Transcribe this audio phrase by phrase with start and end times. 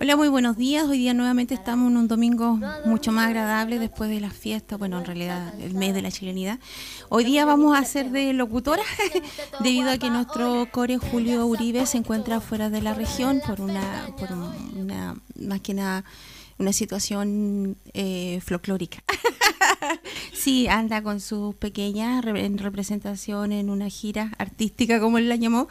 [0.00, 0.88] Hola, muy buenos días.
[0.88, 4.98] Hoy día nuevamente estamos en un domingo mucho más agradable después de las fiestas, bueno,
[4.98, 6.58] en realidad el mes de la chilenidad.
[7.10, 8.82] Hoy día vamos a ser de locutora
[9.60, 14.08] debido a que nuestro core Julio Uribe se encuentra fuera de la región por una,
[14.18, 16.04] por una más que nada,
[16.58, 19.02] una situación eh, folclórica.
[20.32, 25.68] sí, anda con sus pequeñas en representación en una gira artística, como él la llamó,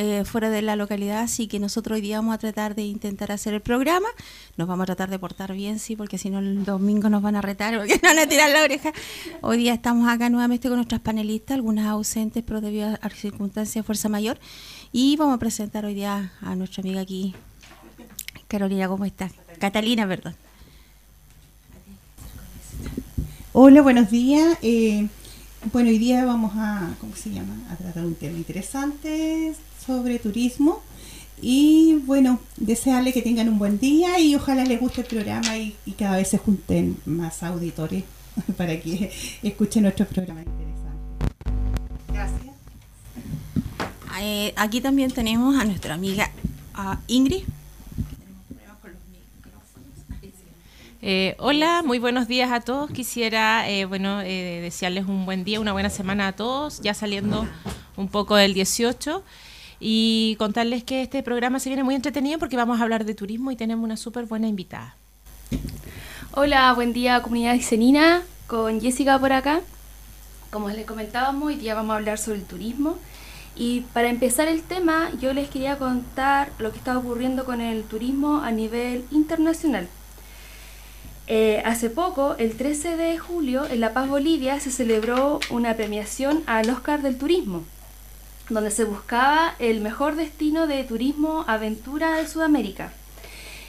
[0.00, 3.32] eh, fuera de la localidad, así que nosotros hoy día vamos a tratar de intentar
[3.32, 4.06] hacer el programa.
[4.56, 7.34] Nos vamos a tratar de portar bien, sí, porque si no el domingo nos van
[7.34, 8.92] a retar, porque nos van a tirar la oreja.
[9.40, 13.82] Hoy día estamos acá nuevamente con nuestras panelistas, algunas ausentes, pero debido a circunstancias de
[13.82, 14.38] fuerza mayor.
[14.92, 17.34] Y vamos a presentar hoy día a nuestra amiga aquí,
[18.46, 19.32] Carolina, ¿cómo estás?
[19.58, 20.36] Catalina, perdón.
[23.52, 24.58] Hola, buenos días.
[24.62, 25.08] Eh,
[25.72, 27.56] bueno, hoy día vamos a, ¿cómo se llama?
[27.68, 29.56] A tratar un tema interesante
[29.88, 30.82] sobre turismo.
[31.40, 35.74] Y bueno, desearle que tengan un buen día y ojalá les guste el programa y,
[35.98, 38.04] cada vez se junten más auditores
[38.56, 39.10] para que
[39.42, 41.28] escuchen nuestros programas interesantes.
[42.12, 42.54] Gracias.
[44.20, 46.30] Eh, aquí también tenemos a nuestra amiga
[47.06, 47.44] Ingrid.
[51.00, 52.90] Eh, hola, muy buenos días a todos.
[52.90, 57.46] Quisiera, eh, bueno, eh, desearles un buen día, una buena semana a todos, ya saliendo
[57.96, 59.22] un poco del 18
[59.80, 63.50] y contarles que este programa se viene muy entretenido porque vamos a hablar de turismo
[63.50, 64.96] y tenemos una súper buena invitada.
[66.32, 69.60] Hola, buen día comunidad isenina, con Jessica por acá.
[70.50, 72.96] Como les comentábamos, hoy día vamos a hablar sobre el turismo.
[73.54, 77.82] Y para empezar el tema, yo les quería contar lo que está ocurriendo con el
[77.82, 79.88] turismo a nivel internacional.
[81.26, 86.42] Eh, hace poco, el 13 de julio, en La Paz, Bolivia, se celebró una premiación
[86.46, 87.64] al Oscar del Turismo,
[88.48, 92.92] donde se buscaba el mejor destino de turismo aventura de Sudamérica.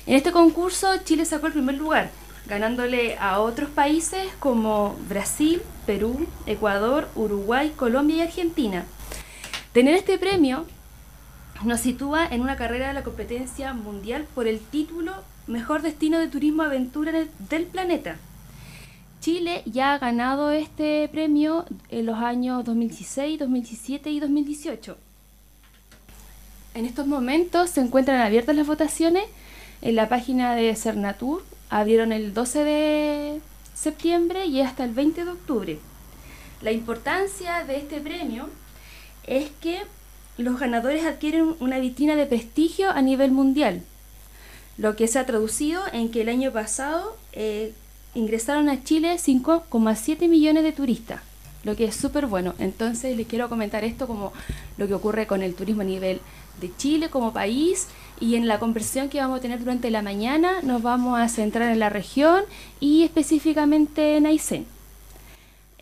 [0.06, 2.10] En este concurso, Chile sacó el primer lugar,
[2.48, 8.86] ganándole a otros países como Brasil, Perú, Ecuador, Uruguay, Colombia y Argentina.
[9.74, 10.66] Tener este premio
[11.64, 15.14] nos sitúa en una carrera de la competencia mundial por el título
[15.46, 18.16] Mejor Destino de Turismo Aventura del Planeta.
[19.30, 24.98] Chile ya ha ganado este premio en los años 2016, 2017 y 2018.
[26.74, 29.26] En estos momentos se encuentran abiertas las votaciones
[29.84, 31.44] en la página de Cernatur.
[31.70, 33.42] Abrieron el 12 de
[33.76, 35.80] septiembre y hasta el 20 de octubre.
[36.64, 38.50] La importancia de este premio
[39.28, 39.78] es que
[40.40, 43.84] los ganadores adquieren una vitrina de prestigio a nivel mundial,
[44.80, 47.76] lo que se ha traducido en que el año pasado eh,
[48.20, 51.22] ingresaron a Chile 5,7 millones de turistas,
[51.64, 52.54] lo que es súper bueno.
[52.60, 54.34] Entonces les quiero comentar esto como
[54.78, 56.22] lo que ocurre con el turismo a nivel
[56.62, 57.88] de Chile como país
[58.20, 61.72] y en la conversión que vamos a tener durante la mañana nos vamos a centrar
[61.72, 62.44] en la región
[62.80, 64.66] y específicamente en Aysén.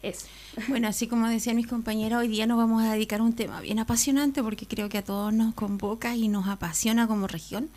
[0.03, 0.27] Eso.
[0.67, 3.61] Bueno, así como decían mis compañeros, hoy día nos vamos a dedicar a un tema
[3.61, 7.69] bien apasionante porque creo que a todos nos convoca y nos apasiona como región.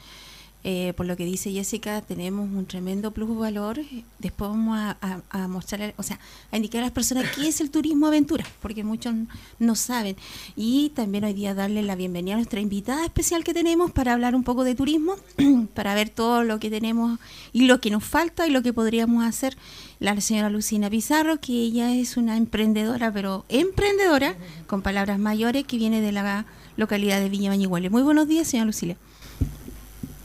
[0.63, 3.81] Eh, por lo que dice Jessica, tenemos un tremendo plus valor.
[4.19, 6.21] Después vamos a, a, mostrar, o sea,
[6.53, 9.15] a indicar a las personas qué es el turismo aventura, porque muchos
[9.59, 10.17] no saben.
[10.57, 14.35] Y también hoy día darle la bienvenida a nuestra invitada especial que tenemos para hablar
[14.35, 15.17] un poco de turismo,
[15.75, 17.19] para ver todo lo que tenemos
[17.55, 19.57] y lo que nos falta y lo que podríamos hacer.
[19.99, 25.79] La señora Lucina Pizarro, que ella es una emprendedora, pero emprendedora, con palabras mayores, que
[25.79, 26.45] viene de la
[26.77, 27.91] localidad de Viña Bañiguales.
[27.91, 28.97] Muy buenos días, señora Lucila.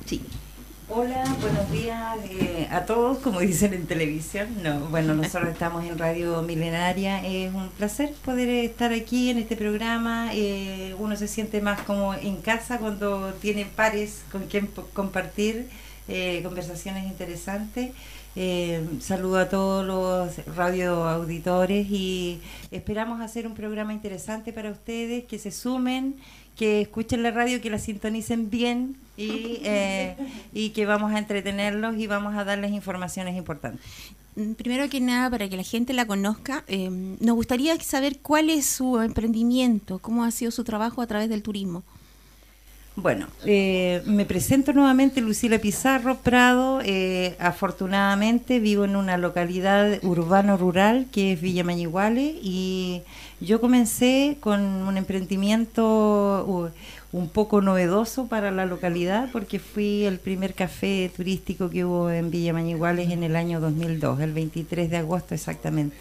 [0.05, 0.21] Sí.
[0.87, 4.49] Hola, buenos días eh, a todos, como dicen en televisión.
[4.61, 7.25] No, bueno, nosotros estamos en Radio Milenaria.
[7.25, 10.29] Es un placer poder estar aquí en este programa.
[10.33, 15.69] Eh, uno se siente más como en casa cuando tiene pares con quien compartir
[16.07, 17.89] eh, conversaciones interesantes.
[18.99, 25.39] saludo a todos los radio auditores y esperamos hacer un programa interesante para ustedes, que
[25.39, 26.15] se sumen
[26.55, 30.15] que escuchen la radio, que la sintonicen bien y, eh,
[30.53, 33.81] y que vamos a entretenerlos y vamos a darles informaciones importantes.
[34.35, 38.49] Mm, primero que nada, para que la gente la conozca, eh, nos gustaría saber cuál
[38.49, 41.83] es su emprendimiento, cómo ha sido su trabajo a través del turismo.
[42.97, 46.79] Bueno, eh, me presento nuevamente Lucila Pizarro Prado.
[47.39, 53.01] afortunadamente vivo en una localidad urbano-rural que es Villa Mañiguale y
[53.41, 56.71] yo comencé con un emprendimiento
[57.11, 62.31] un poco novedoso para la localidad porque fui el primer café turístico que hubo en
[62.31, 65.97] Villa Mañiguales en el año 2002, el 23 de agosto exactamente.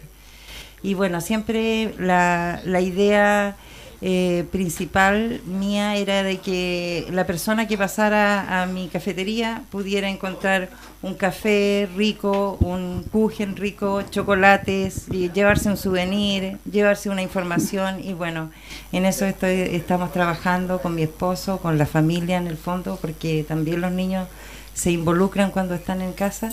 [0.81, 3.57] Y bueno, siempre la, la idea
[4.01, 10.69] eh, principal mía era de que la persona que pasara a mi cafetería pudiera encontrar
[11.01, 18.03] un café rico, un kuchen rico, chocolates, y llevarse un souvenir, llevarse una información.
[18.03, 18.51] Y bueno,
[18.91, 23.45] en eso estoy, estamos trabajando con mi esposo, con la familia en el fondo, porque
[23.47, 24.27] también los niños
[24.73, 26.51] se involucran cuando están en casa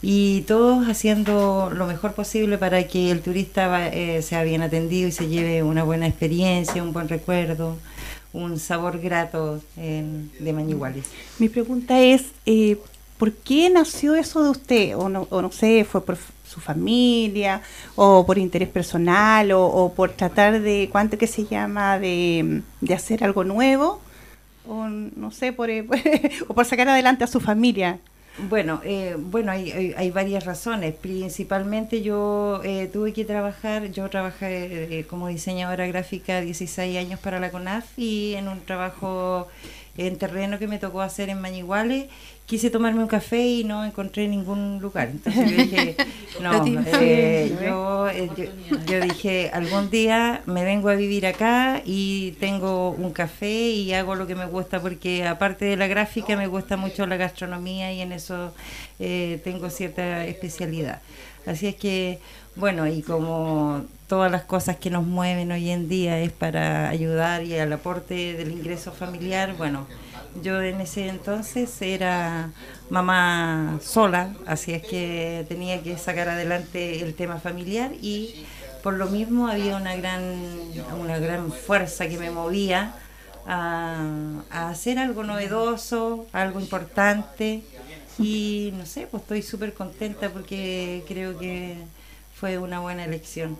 [0.00, 5.12] y todos haciendo lo mejor posible para que el turista eh, sea bien atendido y
[5.12, 7.76] se lleve una buena experiencia, un buen recuerdo,
[8.32, 11.06] un sabor grato de Mañiguales.
[11.38, 12.78] Mi pregunta es, eh,
[13.18, 14.96] ¿por qué nació eso de usted?
[14.96, 16.16] O no, o no sé, fue por
[16.46, 17.62] su familia,
[17.96, 23.24] o por interés personal, o, por tratar de, ¿cuánto que se llama?, de, de hacer
[23.24, 24.00] algo nuevo,
[24.66, 25.68] o no sé, por,
[26.48, 27.98] o por sacar adelante a su familia.
[28.46, 30.94] Bueno, eh, bueno, hay, hay, varias razones.
[30.94, 37.40] Principalmente yo eh, tuve que trabajar, yo trabajé eh, como diseñadora gráfica 16 años para
[37.40, 39.48] la CONAF y en un trabajo
[39.96, 42.06] en terreno que me tocó hacer en Mañiguales
[42.48, 45.08] quise tomarme un café y no encontré ningún lugar.
[45.08, 45.96] Entonces yo dije,
[46.40, 48.30] no, eh, yo, eh,
[48.86, 54.14] yo, dije, algún día me vengo a vivir acá y tengo un café y hago
[54.14, 58.00] lo que me gusta porque aparte de la gráfica me gusta mucho la gastronomía y
[58.00, 58.54] en eso
[58.98, 61.02] eh, tengo cierta especialidad.
[61.44, 62.18] Así es que,
[62.56, 67.44] bueno, y como todas las cosas que nos mueven hoy en día es para ayudar
[67.44, 69.86] y al aporte del ingreso familiar, bueno,
[70.42, 72.50] yo en ese entonces era
[72.90, 78.46] mamá sola, así es que tenía que sacar adelante el tema familiar y
[78.82, 80.22] por lo mismo había una gran,
[80.98, 82.94] una gran fuerza que me movía
[83.46, 84.04] a,
[84.50, 87.62] a hacer algo novedoso, algo importante
[88.18, 91.76] y no sé, pues estoy súper contenta porque creo que
[92.34, 93.56] fue una buena elección.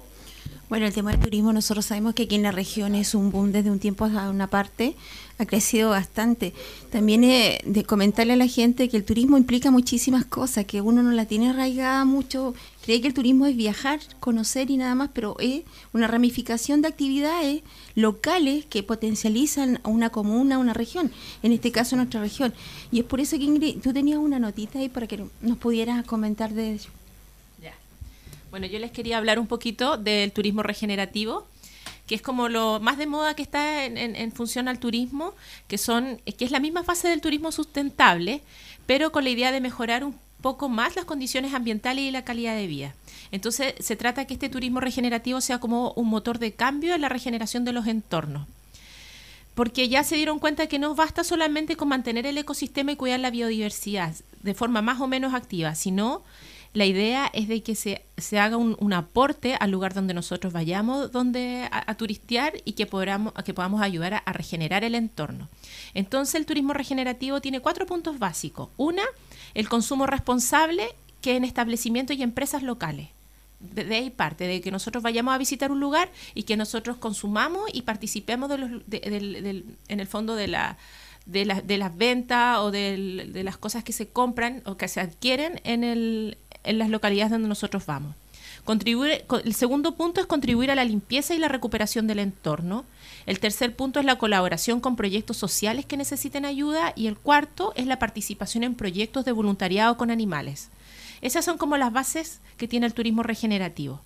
[0.68, 3.52] Bueno, el tema del turismo, nosotros sabemos que aquí en la región es un boom
[3.52, 4.96] desde un tiempo a una parte,
[5.38, 6.52] ha crecido bastante.
[6.90, 11.02] También eh, de comentarle a la gente que el turismo implica muchísimas cosas, que uno
[11.02, 15.10] no la tiene arraigada mucho, cree que el turismo es viajar, conocer y nada más,
[15.12, 15.62] pero es
[15.92, 17.62] una ramificación de actividades
[17.94, 21.12] locales que potencializan a una comuna, a una región,
[21.42, 22.52] en este caso nuestra región.
[22.90, 26.04] Y es por eso que Ingrid, tú tenías una notita ahí para que nos pudieras
[26.04, 26.90] comentar de ello.
[28.50, 31.46] Bueno, yo les quería hablar un poquito del turismo regenerativo,
[32.08, 35.34] que es como lo más de moda que está en, función al turismo,
[35.68, 38.40] que son que es la misma fase del turismo sustentable,
[38.86, 42.56] pero con la idea de mejorar un poco más las condiciones ambientales y la calidad
[42.56, 42.94] de vida.
[43.30, 47.10] Entonces, se trata que este turismo regenerativo sea como un motor de cambio en la
[47.10, 48.48] regeneración de los entornos.
[49.54, 53.20] Porque ya se dieron cuenta que no basta solamente con mantener el ecosistema y cuidar
[53.20, 56.22] la biodiversidad de forma más o menos activa, sino
[56.78, 61.10] la idea es de que se, se haga un, aporte al lugar donde nosotros vayamos
[61.10, 65.48] donde a, turistear y que podamos, que podamos ayudar a, regenerar el entorno.
[65.92, 68.68] Entonces el turismo regenerativo tiene cuatro puntos básicos.
[68.76, 69.02] Una,
[69.54, 70.86] el consumo responsable
[71.20, 73.08] que en establecimientos y empresas locales.
[73.58, 77.68] De, ahí parte, de que nosotros vayamos a visitar un lugar y que nosotros consumamos
[77.72, 80.78] y participemos de los, en el fondo de la,
[81.28, 85.60] de, de las ventas o de, las cosas que se compran o que se adquieren
[85.62, 88.14] en el, en las localidades donde nosotros vamos.
[88.64, 92.84] Contribuir, el segundo punto es contribuir a la limpieza y la recuperación del entorno.
[93.24, 96.92] El tercer punto es la colaboración con proyectos sociales que necesiten ayuda.
[96.94, 100.68] Y el cuarto es la participación en proyectos de voluntariado con animales.
[101.22, 104.02] Esas son como las bases que tiene el turismo regenerativo.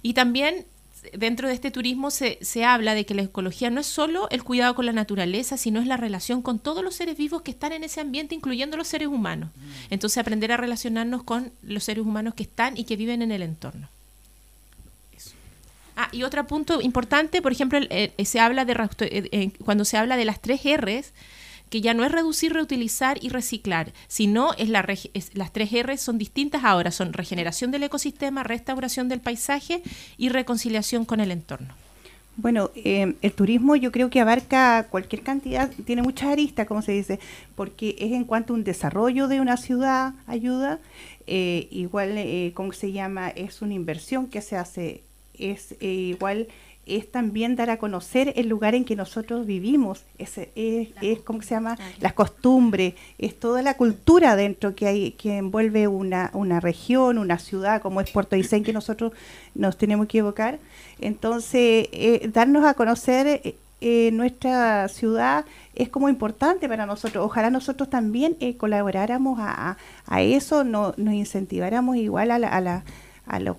[0.00, 0.64] Y también
[1.12, 4.44] dentro de este turismo se, se, habla de que la ecología no es solo el
[4.44, 7.72] cuidado con la naturaleza, sino es la relación con todos los seres vivos que están
[7.72, 9.50] en ese ambiente, incluyendo los seres humanos.
[9.90, 13.42] Entonces aprender a relacionarnos con los seres humanos que están y que viven en el
[13.42, 13.88] entorno.
[15.96, 20.16] Ah, y otro punto importante, por ejemplo, eh, se habla de eh, cuando se habla
[20.16, 21.12] de las tres R's,
[21.72, 24.86] que ya no es reducir, reutilizar y reciclar, sino es, la,
[25.32, 29.82] las tres R son distintas ahora, son regeneración del ecosistema, restauración del paisaje
[30.18, 31.74] y reconciliación con el entorno.
[32.36, 36.92] Bueno, eh, el turismo yo creo que abarca cualquier cantidad, tiene muchas aristas, como se
[36.92, 37.18] dice,
[37.54, 40.78] porque es en cuanto a un desarrollo de una ciudad, ayuda,
[41.26, 43.30] eh, igual, eh, ¿cómo se llama?
[43.30, 45.04] Es una inversión que se hace,
[45.38, 46.48] es eh, igual
[46.84, 51.40] es también dar a conocer el lugar en que nosotros vivimos, es, es, es ¿cómo
[51.42, 51.78] se llama?
[52.00, 57.38] Las costumbres, es toda la cultura dentro que hay que envuelve una, una región, una
[57.38, 59.12] ciudad como es Puerto Aysén que nosotros
[59.54, 60.58] nos tenemos que evocar.
[61.00, 65.44] Entonces, eh, darnos a conocer eh, eh, nuestra ciudad
[65.76, 67.24] es como importante para nosotros.
[67.24, 72.84] Ojalá nosotros también colaboráramos a, a, eso, no, nos incentiváramos igual a, la, a, la,
[73.26, 73.56] a los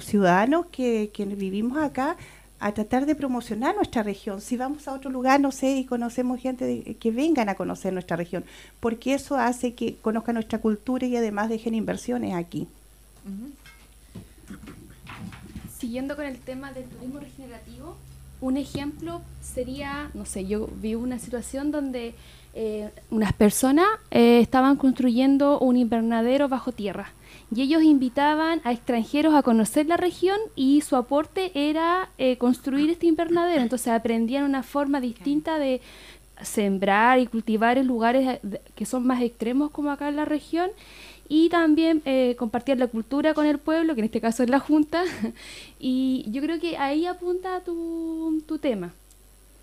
[0.00, 2.16] ciudadanos que, que vivimos acá
[2.60, 4.40] a tratar de promocionar nuestra región.
[4.40, 8.16] Si vamos a otro lugar, no sé, y conocemos gente que vengan a conocer nuestra
[8.16, 8.44] región,
[8.80, 12.66] porque eso hace que conozcan nuestra cultura y además dejen inversiones aquí.
[15.78, 17.96] Siguiendo con el tema del turismo regenerativo,
[18.40, 22.14] un ejemplo sería, no sé, yo vi una situación donde
[22.54, 27.12] eh, unas personas eh, estaban construyendo un invernadero bajo tierra
[27.54, 32.90] y ellos invitaban a extranjeros a conocer la región y su aporte era eh, construir
[32.90, 33.62] este invernadero.
[33.62, 35.80] Entonces aprendían una forma distinta de
[36.42, 38.40] sembrar y cultivar en lugares
[38.74, 40.70] que son más extremos como acá en la región
[41.28, 44.60] y también eh, compartir la cultura con el pueblo, que en este caso es la
[44.60, 45.04] Junta,
[45.78, 48.94] y yo creo que ahí apunta tu, tu tema.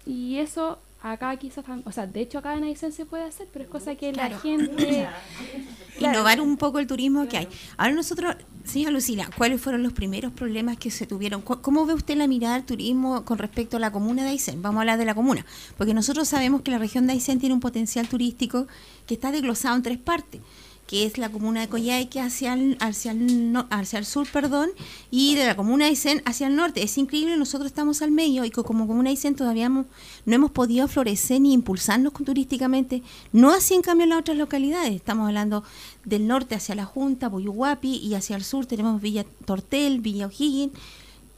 [0.05, 0.77] Y eso
[1.11, 3.95] acá quizás, o sea, de hecho acá en Aysén se puede hacer, pero es cosa
[3.95, 5.07] que la gente...
[5.99, 7.47] Innovar un poco el turismo que hay.
[7.77, 8.35] Ahora nosotros,
[8.65, 11.41] señora Lucila, ¿cuáles fueron los primeros problemas que se tuvieron?
[11.41, 14.61] ¿Cómo ve usted la mirada del turismo con respecto a la comuna de Aysén?
[14.61, 15.45] Vamos a hablar de la comuna,
[15.77, 18.67] porque nosotros sabemos que la región de Aysén tiene un potencial turístico
[19.05, 20.41] que está desglosado en tres partes
[20.87, 24.69] que es la comuna de Coyhaique hacia el, hacia el, hacia el sur, perdón,
[25.09, 26.83] y de la comuna de Aysén hacia el norte.
[26.83, 29.85] Es increíble, nosotros estamos al medio y como comuna de Aysén todavía no
[30.27, 33.01] hemos podido florecer ni impulsarnos turísticamente,
[33.31, 34.93] no así en cambio en las otras localidades.
[34.93, 35.63] Estamos hablando
[36.03, 40.73] del norte hacia la Junta, Boyuhuapi, y hacia el sur tenemos Villa Tortel, Villa O'Higgins,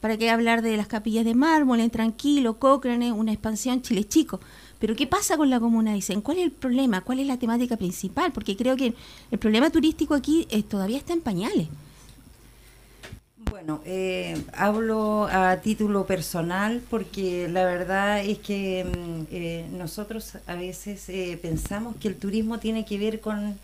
[0.00, 4.40] para qué hablar de las capillas de mármol, en Tranquilo, Cochrane, una expansión Chile Chico.
[4.78, 5.92] Pero ¿qué pasa con la comuna?
[5.92, 7.00] Dicen, ¿cuál es el problema?
[7.00, 8.32] ¿Cuál es la temática principal?
[8.32, 8.94] Porque creo que
[9.30, 11.68] el problema turístico aquí eh, todavía está en pañales.
[13.50, 20.54] Bueno, eh, hablo a título personal porque la verdad es que mm, eh, nosotros a
[20.54, 23.58] veces pensamos que el turismo tiene que ver con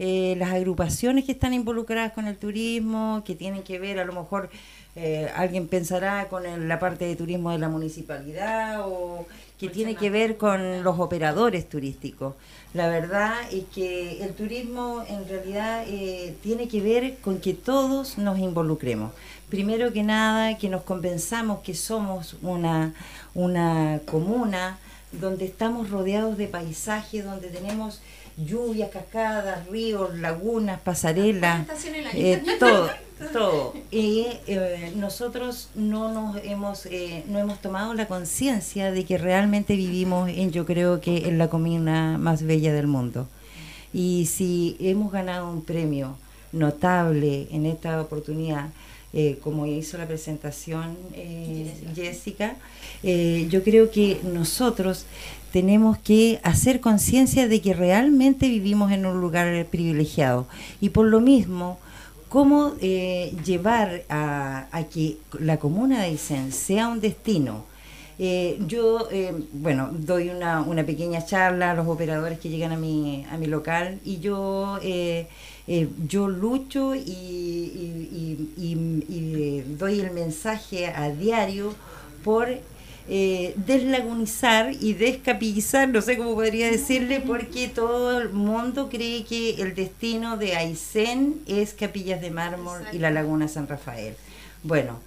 [0.00, 4.48] las agrupaciones que están involucradas con el turismo, que tienen que ver a lo mejor
[5.34, 9.26] alguien pensará con la parte de turismo de la municipalidad o
[9.58, 12.34] que tiene que ver con los operadores turísticos.
[12.74, 18.18] La verdad es que el turismo en realidad eh, tiene que ver con que todos
[18.18, 19.12] nos involucremos.
[19.48, 22.94] Primero que nada, que nos compensamos que somos una,
[23.34, 24.78] una comuna
[25.12, 28.00] donde estamos rodeados de paisajes, donde tenemos
[28.38, 31.66] lluvias, cascadas, ríos, lagunas, pasarelas,
[32.14, 32.88] eh, todo,
[33.32, 33.74] todo.
[33.90, 39.74] Y eh, nosotros no nos hemos, eh, no hemos tomado la conciencia de que realmente
[39.76, 43.26] vivimos en, yo creo que en la comuna más bella del mundo.
[43.92, 46.16] Y si hemos ganado un premio
[46.52, 48.68] notable en esta oportunidad,
[49.42, 50.96] como hizo la presentación
[51.94, 52.56] Jessica,
[53.02, 55.06] yo creo que nosotros
[55.52, 60.46] tenemos que hacer conciencia de que realmente vivimos en un lugar privilegiado.
[60.80, 61.78] Y por lo mismo,
[62.28, 67.64] cómo eh, llevar a, que la comuna de Aysén sea un destino.
[68.20, 72.76] Eh, yo, eh, bueno, doy una, una, pequeña charla a los operadores que llegan a
[72.76, 74.78] mi, a mi local y yo,
[76.06, 77.00] yo lucho y,
[78.56, 81.74] y doy el mensaje a diario
[82.24, 82.48] por
[83.10, 89.62] eh, deslagunizar y descapillizar, no sé cómo podría decirle, porque todo el mundo cree que
[89.62, 94.14] el destino de Aysén es Capillas de Mármol y la Laguna San Rafael.
[94.62, 95.00] Bueno,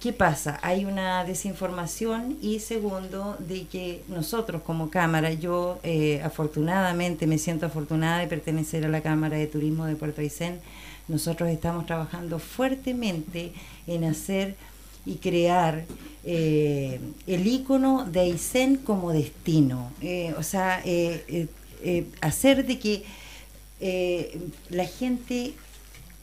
[0.00, 0.58] ¿qué pasa?
[0.62, 7.66] Hay una desinformación y segundo, de que nosotros como Cámara, yo eh, afortunadamente me siento
[7.66, 10.60] afortunada de pertenecer a la Cámara de Turismo de Puerto Aysén,
[11.08, 13.52] nosotros estamos trabajando fuertemente
[13.86, 14.56] en hacer
[15.06, 15.86] y crear
[16.24, 19.90] eh, el icono de Aysén como destino.
[20.02, 21.56] Eh, o sea, eh,
[22.20, 23.04] hacer de que
[24.68, 25.54] la gente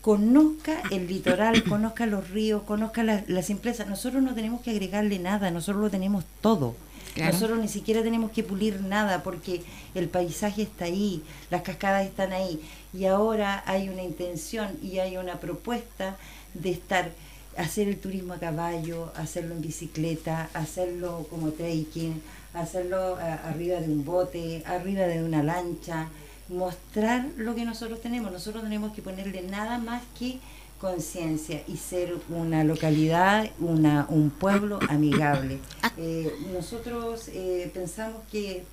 [0.05, 3.85] conozca el litoral, conozca los ríos, conozca la, la, simpleza.
[3.85, 6.75] Nosotros no tenemos que agregarle nada, nosotros lo tenemos todo.
[7.17, 9.63] Nosotros ni siquiera tenemos que pulir nada porque
[9.95, 12.61] el paisaje está ahí, las cascadas están ahí.
[12.93, 16.17] Y ahora hay una intención y hay una propuesta
[16.53, 17.11] de estar
[17.57, 22.21] hacer el turismo a caballo, hacerlo en bicicleta, hacerlo como trekking,
[22.53, 26.09] hacerlo eh, arriba de un bote, arriba de una lancha,
[26.49, 28.31] mostrar lo que nosotros tenemos.
[28.31, 30.39] Nosotros tenemos que ponerle nada más que
[30.79, 35.59] conciencia y ser una localidad, una, un pueblo amigable.
[35.97, 38.65] Eh, nosotros eh, pensamos que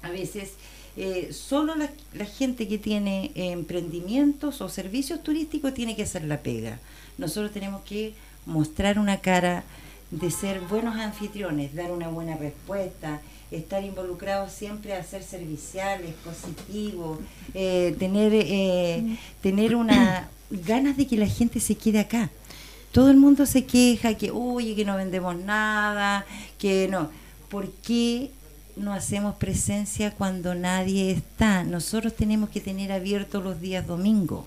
[0.00, 0.52] a veces
[1.32, 6.78] solo la, la, gente que tiene emprendimientos o servicios turísticos tiene que hacer la pega
[7.18, 9.64] nosotros tenemos que mostrar una cara
[10.10, 13.20] de ser buenos anfitriones, dar una buena respuesta,
[13.50, 17.18] estar involucrados siempre a ser serviciales, positivos,
[17.54, 22.30] eh, tener, eh, tener una ganas de que la gente se quede acá.
[22.92, 26.24] todo el mundo se queja que, oye, que no vendemos nada,
[26.58, 27.10] que no.
[27.50, 28.30] ¿Por qué
[28.74, 31.62] no hacemos presencia cuando nadie está?
[31.64, 34.46] Nosotros tenemos que tener abiertos los días domingos,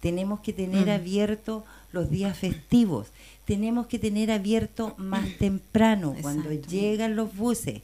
[0.00, 0.90] tenemos que tener Mm.
[0.90, 1.62] abiertos
[1.92, 3.08] los días festivos,
[3.46, 7.80] tenemos que tener abierto más temprano, cuando llegan los buses.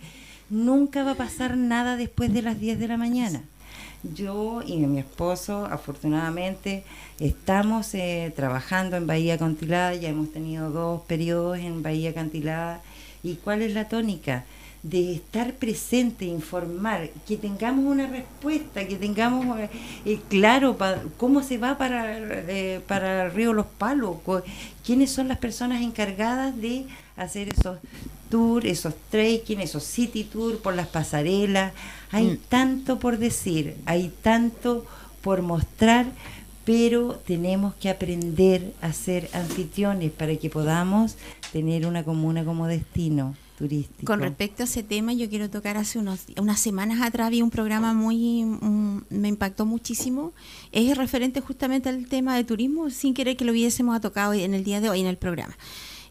[0.52, 3.40] Nunca va a pasar nada después de las 10 de la mañana.
[4.02, 6.84] Yo y mi esposo, afortunadamente,
[7.18, 12.82] estamos eh, trabajando en Bahía Cantilada, ya hemos tenido dos periodos en Bahía Cantilada.
[13.22, 14.44] ¿Y cuál es la tónica?
[14.82, 19.70] De estar presente, informar, que tengamos una respuesta, que tengamos eh,
[20.04, 20.76] eh, claro
[21.16, 24.18] cómo se va para, eh, para Río Los Palos,
[24.84, 26.84] quiénes son las personas encargadas de
[27.16, 27.78] hacer esos
[28.32, 31.74] tours, esos trekking, esos city tours por las pasarelas.
[32.10, 32.38] Hay Mm.
[32.48, 34.86] tanto por decir, hay tanto
[35.20, 36.06] por mostrar,
[36.64, 41.16] pero tenemos que aprender a ser anfitriones para que podamos
[41.52, 44.06] tener una comuna como destino turístico.
[44.06, 47.50] Con respecto a ese tema, yo quiero tocar hace unos, unas semanas atrás, vi un
[47.50, 48.44] programa muy,
[49.10, 50.32] me impactó muchísimo,
[50.72, 54.64] es referente justamente al tema de turismo, sin querer que lo hubiésemos tocado en el
[54.64, 55.54] día de hoy en el programa.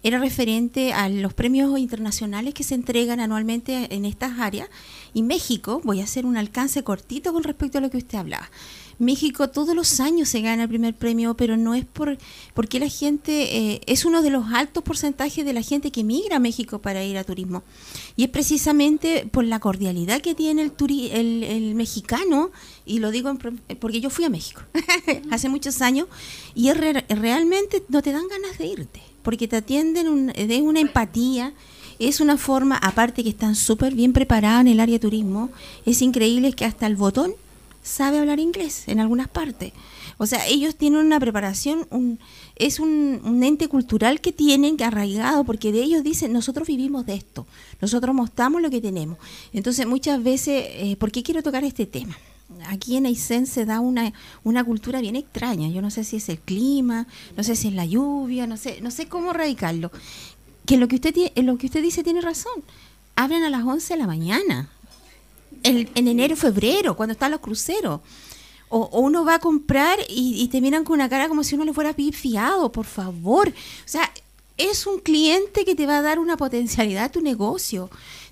[0.04, 4.68] Era referente a los premios internacionales que se entregan anualmente en estas áreas.
[5.14, 8.50] Y México, voy a hacer un alcance cortito con respecto a lo que usted hablaba.
[8.98, 12.20] México todos los años se gana el primer premio, pero no es por
[12.54, 16.36] porque la gente eh, es uno de los altos porcentajes de la gente que migra
[16.36, 17.64] a México para ir a turismo
[18.16, 22.52] y es precisamente por la cordialidad que tiene el, turi- el, mexicano
[22.86, 23.38] y lo digo en
[23.80, 24.62] porque yo fui a México
[25.32, 26.08] hace muchos años
[26.54, 30.62] y es re- realmente no te dan ganas de irte porque te atienden un- de
[30.62, 31.54] una empatía
[32.00, 35.50] es una forma, aparte que están súper bien preparados en el área de turismo,
[35.86, 37.34] es increíble que hasta el botón
[37.84, 39.74] sabe hablar inglés en algunas partes.
[40.18, 42.20] O sea, ellos tienen una preparación, un,
[42.56, 47.06] es un, un ente cultural que tienen que arraigado, porque de ellos dicen, nosotros vivimos
[47.08, 47.48] de esto,
[47.82, 49.18] nosotros mostramos lo que tenemos.
[49.54, 52.16] Entonces, muchas veces, eh, ¿por qué quiero tocar este tema?
[52.68, 54.14] Aquí en Aysén se da una,
[54.44, 55.68] una cultura bien extraña.
[55.70, 58.80] Yo no sé si es el clima, no sé si es la lluvia, no sé,
[58.82, 59.92] no sé cómo radicarlo.
[60.66, 62.64] Que lo que usted tie- lo que usted dice tiene razón.
[63.16, 64.70] Abren a las 11 de la mañana
[65.64, 68.02] en, en enero, febrero, cuando están los cruceros.
[68.70, 71.66] O, uno va a comprar y, y te miran con una cara como si uno
[71.66, 73.50] le fuera a pedir fiado, por favor.
[73.50, 73.54] O
[73.88, 74.10] sea,
[74.58, 77.90] es un cliente que te va a dar una potencialidad a tu negocio.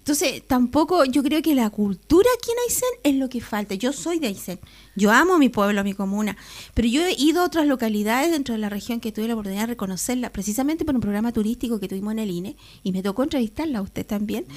[0.09, 3.75] Entonces, tampoco yo creo que la cultura aquí en Aysén es lo que falta.
[3.75, 4.59] Yo soy de Aysén.
[4.95, 6.35] Yo amo mi pueblo, mi comuna.
[6.73, 9.61] Pero yo he ido a otras localidades dentro de la región que tuve la oportunidad
[9.61, 13.21] de reconocerla, precisamente por un programa turístico que tuvimos en el INE, y me tocó
[13.21, 14.47] entrevistarla a usted también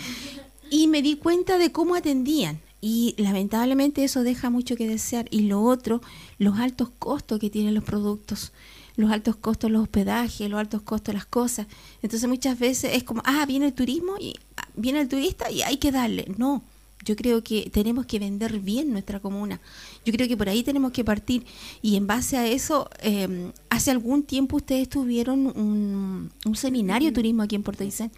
[0.70, 2.62] y me di cuenta de cómo atendían.
[2.80, 5.26] Y lamentablemente eso deja mucho que desear.
[5.30, 6.00] Y lo otro,
[6.38, 8.54] los altos costos que tienen los productos,
[8.96, 11.66] los altos costos los hospedajes, los altos costos las cosas.
[12.02, 14.34] Entonces muchas veces es como, ah, viene el turismo y
[14.74, 16.26] viene el turista y hay que darle.
[16.36, 16.62] No,
[17.04, 19.60] yo creo que tenemos que vender bien nuestra comuna.
[20.04, 21.44] Yo creo que por ahí tenemos que partir.
[21.80, 27.14] Y en base a eso, eh, hace algún tiempo ustedes tuvieron un, un seminario de
[27.14, 28.10] turismo aquí en Puerto Aysén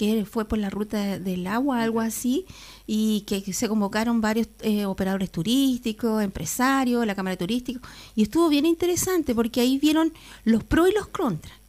[0.00, 2.46] que fue por la ruta del agua, algo así,
[2.86, 7.80] y que, que se convocaron varios eh, operadores turísticos, empresarios, la Cámara Turística,
[8.16, 10.10] y estuvo bien interesante porque ahí vieron
[10.44, 11.59] los pros y los contras.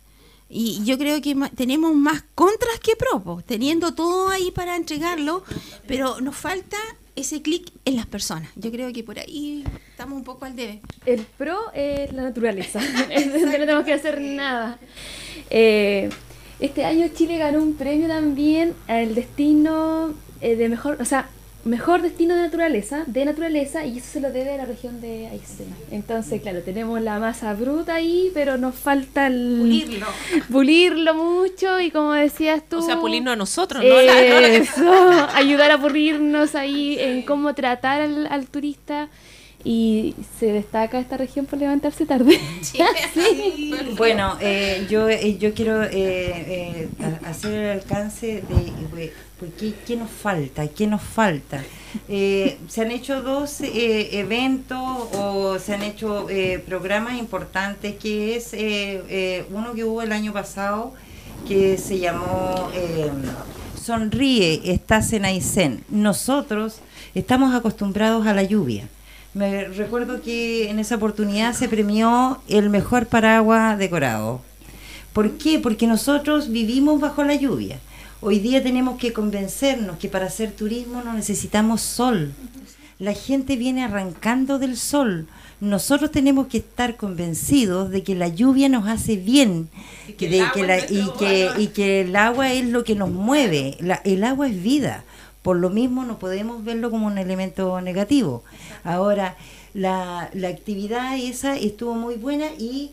[0.54, 5.44] Y yo creo que tenemos más contras que pros, po, teniendo todo ahí para entregarlo,
[5.88, 6.78] pero nos falta
[7.16, 8.50] ese clic en las personas.
[8.58, 10.82] Yo creo que por ahí estamos un poco al debe.
[11.06, 12.82] El pro es la naturaleza,
[13.44, 14.78] no tenemos que hacer nada.
[15.50, 16.10] Eh,
[16.60, 21.30] este año Chile ganó un premio también al destino eh, de mejor, o sea,
[21.64, 25.28] mejor destino de naturaleza, de naturaleza, y eso se lo debe a la región de
[25.28, 25.68] Aysén.
[25.92, 30.08] Entonces, claro, tenemos la masa bruta ahí, pero nos falta el Pulirlo.
[30.52, 34.02] pulirlo mucho y como decías tú, O sea, pulirnos a nosotros, ¿no?
[34.02, 39.10] La- no la- eso, ayudar a pulirnos ahí en cómo tratar al, al turista
[39.64, 42.40] y se destaca esta región por levantarse tarde.
[43.98, 46.90] Bueno, eh, yo, eh, yo quiero eh, eh,
[47.26, 48.72] hacer el alcance de
[49.42, 51.64] ¿por qué, nos falta, qué nos falta.
[52.08, 54.80] Eh, se han hecho dos eh, eventos
[55.14, 60.12] o se han hecho eh, programas importantes, que es eh, eh, uno que hubo el
[60.12, 60.94] año pasado
[61.48, 62.70] que se llamó
[63.84, 65.84] Sonríe, estás en Aysén.
[65.90, 66.78] Nosotros
[67.16, 68.88] estamos acostumbrados a la lluvia.
[69.34, 74.42] Me recuerdo que en esa oportunidad se premió el mejor paraguas decorado.
[75.14, 75.58] ¿Por qué?
[75.58, 77.80] Porque nosotros vivimos bajo la lluvia.
[78.24, 82.32] Hoy día tenemos que convencernos que para hacer turismo no necesitamos sol.
[83.00, 85.28] La gente viene arrancando del sol.
[85.60, 89.70] nosotros tenemos que estar convencidos de que la lluvia nos hace bien
[90.08, 90.28] y que,
[92.00, 93.78] el, agua es lo que nos mueve.
[94.04, 95.04] el agua es vida.
[95.42, 98.44] Por lo mismo no podemos verlo como un elemento negativo.
[98.84, 99.36] Ahora,
[99.74, 102.92] la, la actividad esa estuvo muy buena y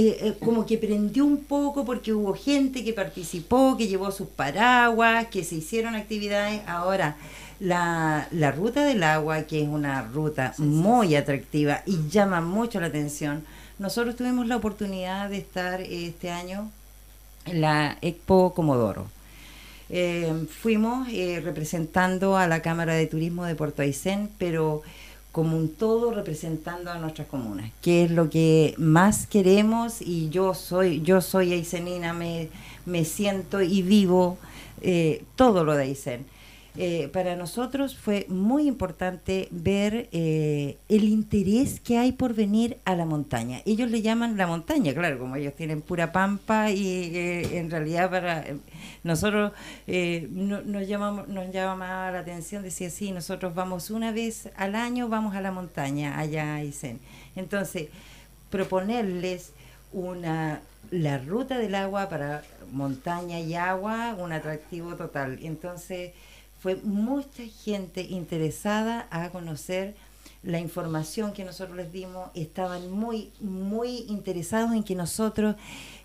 [0.00, 4.28] eh, eh, como que prendió un poco porque hubo gente que participó, que llevó sus
[4.28, 6.60] paraguas, que se hicieron actividades.
[6.68, 7.16] Ahora,
[7.58, 12.86] la, la ruta del agua, que es una ruta muy atractiva y llama mucho la
[12.86, 13.42] atención,
[13.80, 16.70] nosotros tuvimos la oportunidad de estar este año
[17.46, 19.08] en la Expo Comodoro.
[19.90, 21.08] Eh, fuimos
[21.42, 24.82] representando a la Cámara de Turismo de Puerto Aysén, pero
[25.38, 30.52] como un todo representando a nuestras comunas, que es lo que más queremos y yo
[30.52, 32.48] soy, yo soy Aysenina, me,
[32.86, 34.36] me siento y vivo
[34.80, 36.26] eh, todo lo de Aysén.
[36.80, 42.94] Eh, para nosotros fue muy importante ver eh, el interés que hay por venir a
[42.94, 43.62] la montaña.
[43.64, 48.08] Ellos le llaman la montaña, claro, como ellos tienen pura pampa y eh, en realidad
[48.10, 48.44] para
[49.02, 49.50] nosotros
[49.88, 55.34] nos, llamamos, nos llama la atención decir sí, nosotros vamos una vez al año, vamos
[55.34, 57.00] a la montaña allá a Isen.
[57.34, 57.88] Entonces,
[58.50, 59.52] proponerles
[59.92, 60.60] una
[60.90, 65.38] la ruta del agua para montaña y agua, un atractivo total.
[65.42, 66.12] Entonces,
[66.60, 69.94] fue mucha gente interesada a conocer
[70.42, 75.56] la información que nosotros les dimos, estaban muy, muy interesados en que nosotros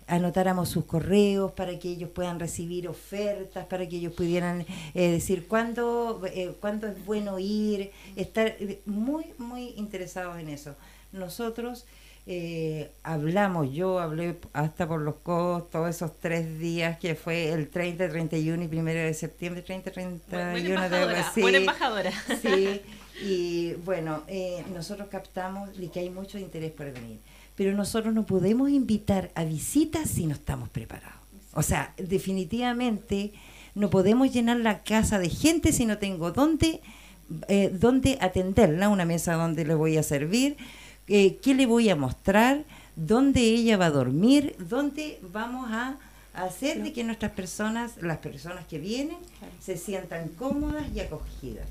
[0.06, 5.46] anotáramos sus correos para que ellos puedan recibir ofertas, para que ellos pudieran eh, decir
[5.46, 10.74] cuándo, eh, cuándo es bueno ir, estar eh, muy, muy interesados en eso.
[11.12, 11.86] Nosotros
[12.26, 18.08] eh, hablamos, yo hablé hasta por los costos, esos tres días que fue el 30,
[18.08, 22.10] 31 y 1 de septiembre, 30, 31 de sí, Buena embajadora.
[22.40, 22.80] Sí,
[23.22, 27.18] y bueno, eh, nosotros captamos que hay mucho interés por venir,
[27.56, 31.20] pero nosotros no podemos invitar a visitas si no estamos preparados.
[31.52, 33.34] O sea, definitivamente
[33.74, 36.80] no podemos llenar la casa de gente si no tengo dónde,
[37.48, 40.56] eh, dónde atenderla, una mesa donde le voy a servir
[41.08, 42.64] eh, qué le voy a mostrar,
[42.96, 45.96] dónde ella va a dormir, dónde vamos a
[46.34, 49.16] hacer de que nuestras personas, las personas que vienen,
[49.60, 51.66] se sientan cómodas y acogidas.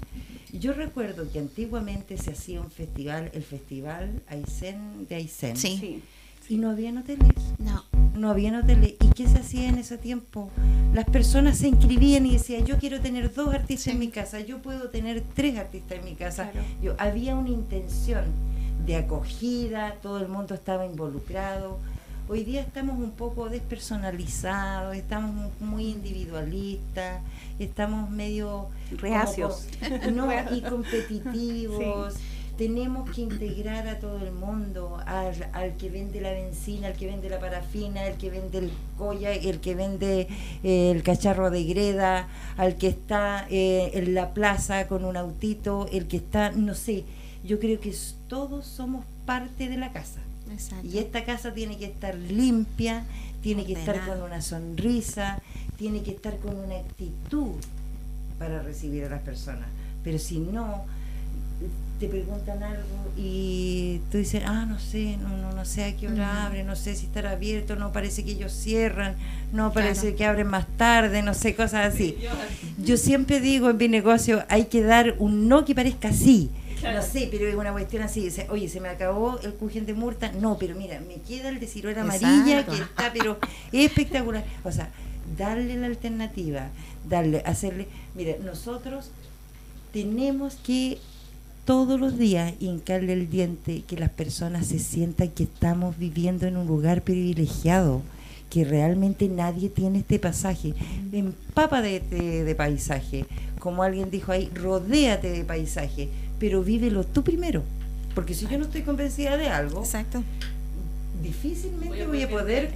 [0.52, 5.58] Yo recuerdo que antiguamente se hacía un festival, el festival Aysén de Aysén.
[5.58, 6.02] Sí.
[6.48, 7.32] Y no había hoteles.
[7.58, 7.84] No.
[8.15, 8.93] No había hoteles.
[9.02, 10.52] ¿Y qué se hacía en ese tiempo?
[10.93, 14.62] Las personas se inscribían y decían, yo quiero tener dos artistas en mi casa, yo
[14.62, 16.52] puedo tener tres artistas en mi casa.
[16.82, 18.26] Yo, había una intención
[18.86, 21.78] de acogida, todo el mundo estaba involucrado.
[22.30, 27.22] Hoy día estamos un poco despersonalizados, estamos muy individualistas,
[27.60, 28.67] estamos medio
[28.98, 29.67] reacios
[30.13, 32.15] no, y competitivos.
[32.58, 37.08] Tenemos que integrar a todo el mundo, al, al, que vende la benzina, al que
[37.08, 40.28] vende la parafina, al que vende el colla, el que vende
[40.63, 45.88] eh, el cacharro de greda, al que está eh, en la plaza con un autito,
[45.91, 47.06] el que está, no sé,
[47.43, 47.93] yo creo que
[48.27, 50.19] todos somos parte de la casa.
[50.84, 53.03] Y esta casa tiene que estar limpia,
[53.41, 55.41] tiene que estar con una sonrisa,
[55.77, 57.53] tiene que estar con una actitud
[58.38, 59.67] para recibir a las personas.
[60.03, 60.86] Pero si no,
[61.99, 66.08] te preguntan algo y tú dices, ah, no sé, no, no, no sé a qué
[66.08, 69.15] hora abre, no sé si estará abierto, no parece que ellos cierran,
[69.53, 72.17] no parece que abren más tarde, no sé, cosas así.
[72.77, 76.12] Yo siempre digo en mi negocio, hay que dar un no que parezca
[76.91, 78.22] no sé, pero es una cuestión así.
[78.22, 80.32] Dice, Oye, se me acabó el cujen de murta.
[80.32, 83.38] No, pero mira, me queda el de ciruela amarilla que está, pero
[83.72, 84.43] espectacular.
[84.63, 84.89] O sea,
[85.38, 86.69] darle la alternativa,
[87.08, 87.88] darle, hacerle.
[88.15, 89.12] Mira, nosotros
[89.91, 90.98] tenemos que
[91.65, 96.58] todos los días hincarle el diente, que las personas se sientan que estamos viviendo en
[96.58, 98.02] un lugar privilegiado
[98.50, 100.76] que realmente nadie tiene este pasaje.
[101.12, 103.26] Empapa de, de, de paisaje.
[103.58, 106.10] Como alguien dijo ahí, rodéate de paisaje
[106.43, 107.63] pero vívelo tú primero.
[108.13, 110.21] Porque si yo no estoy convencida de algo, Exacto.
[111.23, 112.73] difícilmente voy a poder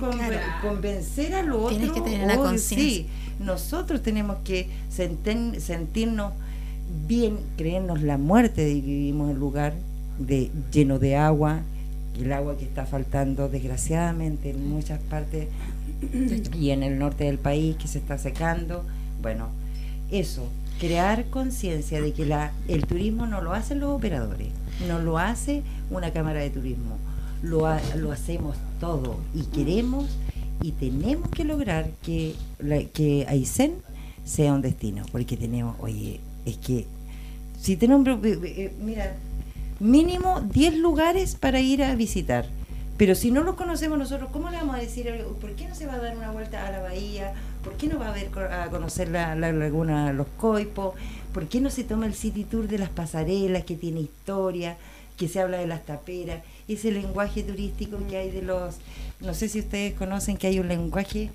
[0.62, 1.76] convencer a lo otro.
[1.76, 2.78] Tienes que tener la conciencia.
[2.78, 3.08] Sí,
[3.44, 6.32] nosotros tenemos que sentirnos
[7.10, 9.74] bien, creernos la muerte de que vivimos en un lugar
[10.18, 11.60] de, lleno de agua,
[12.18, 15.50] el agua que está faltando desgraciadamente en muchas partes
[16.58, 18.86] y en el norte del país que se está secando.
[19.22, 19.50] Bueno,
[20.10, 20.48] eso,
[20.80, 24.50] crear conciencia de que la, el turismo no lo hacen los operadores,
[24.88, 26.98] no lo hace una cámara de turismo,
[27.42, 30.06] lo, lo hacemos todo y queremos
[30.62, 33.76] y tenemos que lograr que, la, que Aysén
[34.26, 36.86] sea un destino, porque tenemos, oye, es que
[37.60, 39.16] si tenemos, eh, eh, mira,
[39.80, 42.46] mínimo 10 lugares para ir a visitar.
[42.98, 45.08] Pero si no los conocemos nosotros, ¿cómo le vamos a decir,
[45.40, 47.34] por qué no se va a dar una vuelta a la bahía?
[47.64, 50.96] ¿Por qué no va a, ver, a conocer la, la laguna Los Coipos?
[51.34, 54.78] ¿Por qué no se toma el City Tour de las pasarelas que tiene historia,
[55.18, 56.44] que se habla de las taperas?
[56.68, 58.78] Ese lenguaje turístico que hay de los...
[59.20, 61.32] No sé si ustedes conocen que hay un lenguaje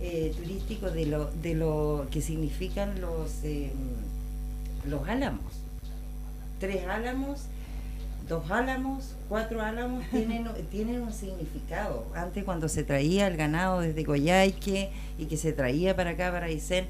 [0.00, 3.70] eh, turístico de lo, de lo que significan los, em,
[4.86, 5.52] los álamos.
[6.60, 7.40] Tres álamos
[8.28, 12.06] dos álamos, cuatro álamos tienen, tienen un significado.
[12.14, 16.46] Antes cuando se traía el ganado desde Coyhaique y que se traía para acá, para
[16.46, 16.86] Aysén,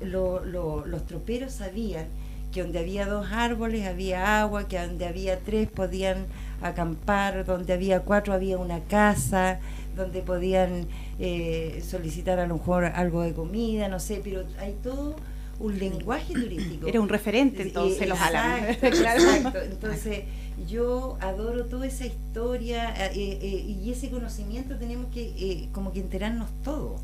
[0.00, 2.06] los troperos sabían
[2.52, 6.26] que donde había dos árboles había agua, que donde había tres podían
[6.60, 9.58] acampar, donde había cuatro había una casa,
[9.96, 10.86] donde podían
[11.18, 15.16] eh, solicitar a lo mejor algo de comida, no sé, pero hay todo
[15.58, 16.86] un lenguaje turístico.
[16.86, 18.76] Era un referente entonces los álamos.
[18.82, 20.24] Exacto, entonces
[20.66, 26.00] yo adoro toda esa historia eh, eh, y ese conocimiento tenemos que eh, como que
[26.00, 26.96] enterarnos todo.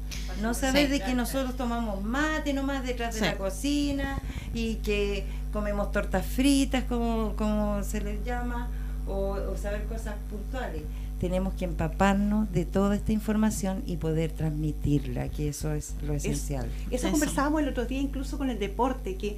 [0.42, 4.21] No saber de que nosotros tomamos mate nomás detrás de la cocina
[4.55, 8.68] y que comemos tortas fritas como, como se les llama
[9.07, 10.83] o, saber cosas puntuales.
[11.18, 16.68] Tenemos que empaparnos de toda esta información y poder transmitirla, que eso es lo esencial.
[16.92, 19.37] eso, conversábamos el otro día incluso con el deporte, que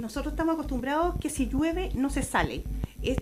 [0.00, 2.62] nosotros estamos acostumbrados que si llueve no se sale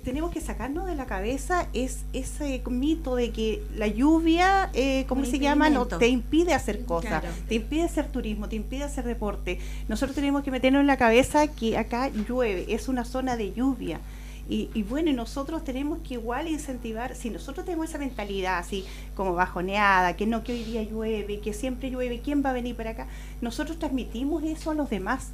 [0.02, 5.26] tenemos que sacarnos de la cabeza es ese mito de que la lluvia, eh, ¿cómo
[5.26, 5.68] se llama?
[5.68, 9.58] No, te impide hacer cosas, te impide hacer turismo, te impide hacer deporte.
[9.88, 14.00] Nosotros tenemos que meternos en la cabeza que acá llueve, es una zona de lluvia.
[14.48, 18.84] Y, y, bueno, nosotros tenemos que igual incentivar, si nosotros tenemos esa mentalidad así
[19.16, 22.76] como bajoneada, que no que hoy día llueve, que siempre llueve, ¿quién va a venir
[22.76, 23.08] para acá?
[23.40, 25.32] Nosotros transmitimos eso a los demás.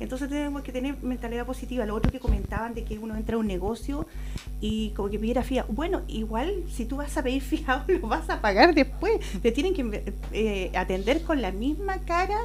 [0.00, 1.86] Entonces tenemos que tener mentalidad positiva.
[1.86, 4.06] Lo otro que comentaban de que uno entra a un negocio
[4.60, 5.68] y como que pidiera fiado.
[5.72, 9.20] Bueno, igual si tú vas a pedir fiado, lo vas a pagar después.
[9.42, 12.38] Te tienen que eh, atender con la misma cara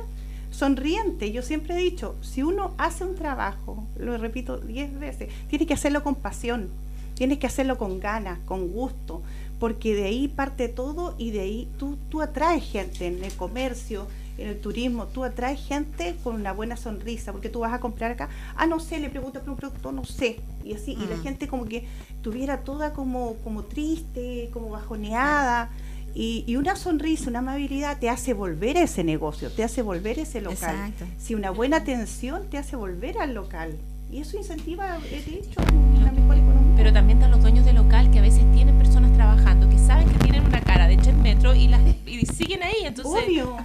[0.52, 1.32] sonriente.
[1.32, 5.74] Yo siempre he dicho, si uno hace un trabajo, lo repito diez veces, tiene que
[5.74, 6.70] hacerlo con pasión,
[7.16, 9.22] tienes que hacerlo con ganas, con gusto,
[9.60, 14.08] porque de ahí parte todo y de ahí tú, tú atraes gente en el comercio,
[14.40, 18.12] en el turismo, tú atraes gente con una buena sonrisa, porque tú vas a comprar
[18.12, 21.16] acá, ah, no sé, le preguntas por un producto, no sé, y así, y la
[21.16, 21.24] mm.
[21.24, 21.86] gente como que
[22.22, 25.70] tuviera toda como, como triste, como bajoneada,
[26.16, 30.24] y, una sonrisa, una amabilidad te hace volver a ese negocio, te hace volver a
[30.24, 30.94] ese local.
[31.18, 33.78] Si una buena atención te hace volver al local.
[34.12, 35.62] Y eso incentiva, he dicho,
[35.96, 36.74] una mejor economía.
[36.76, 40.10] Pero también están los dueños de local que a veces tienen personas trabajando que saben
[40.10, 42.86] que tienen una cara de hecho en metro y, las, y siguen ahí.
[42.86, 43.58] Entonces, Obvio.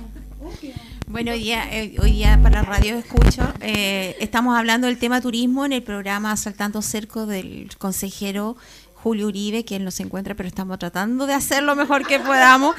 [1.06, 5.64] Bueno, hoy día, eh, hoy día para Radio Escucho eh, estamos hablando del tema turismo
[5.64, 8.56] en el programa Saltando Cerco del consejero
[8.94, 12.74] Julio Uribe, quien nos encuentra, pero estamos tratando de hacer lo mejor que podamos,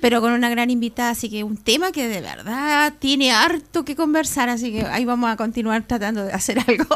[0.00, 3.96] pero con una gran invitada, así que un tema que de verdad tiene harto que
[3.96, 6.86] conversar, así que ahí vamos a continuar tratando de hacer algo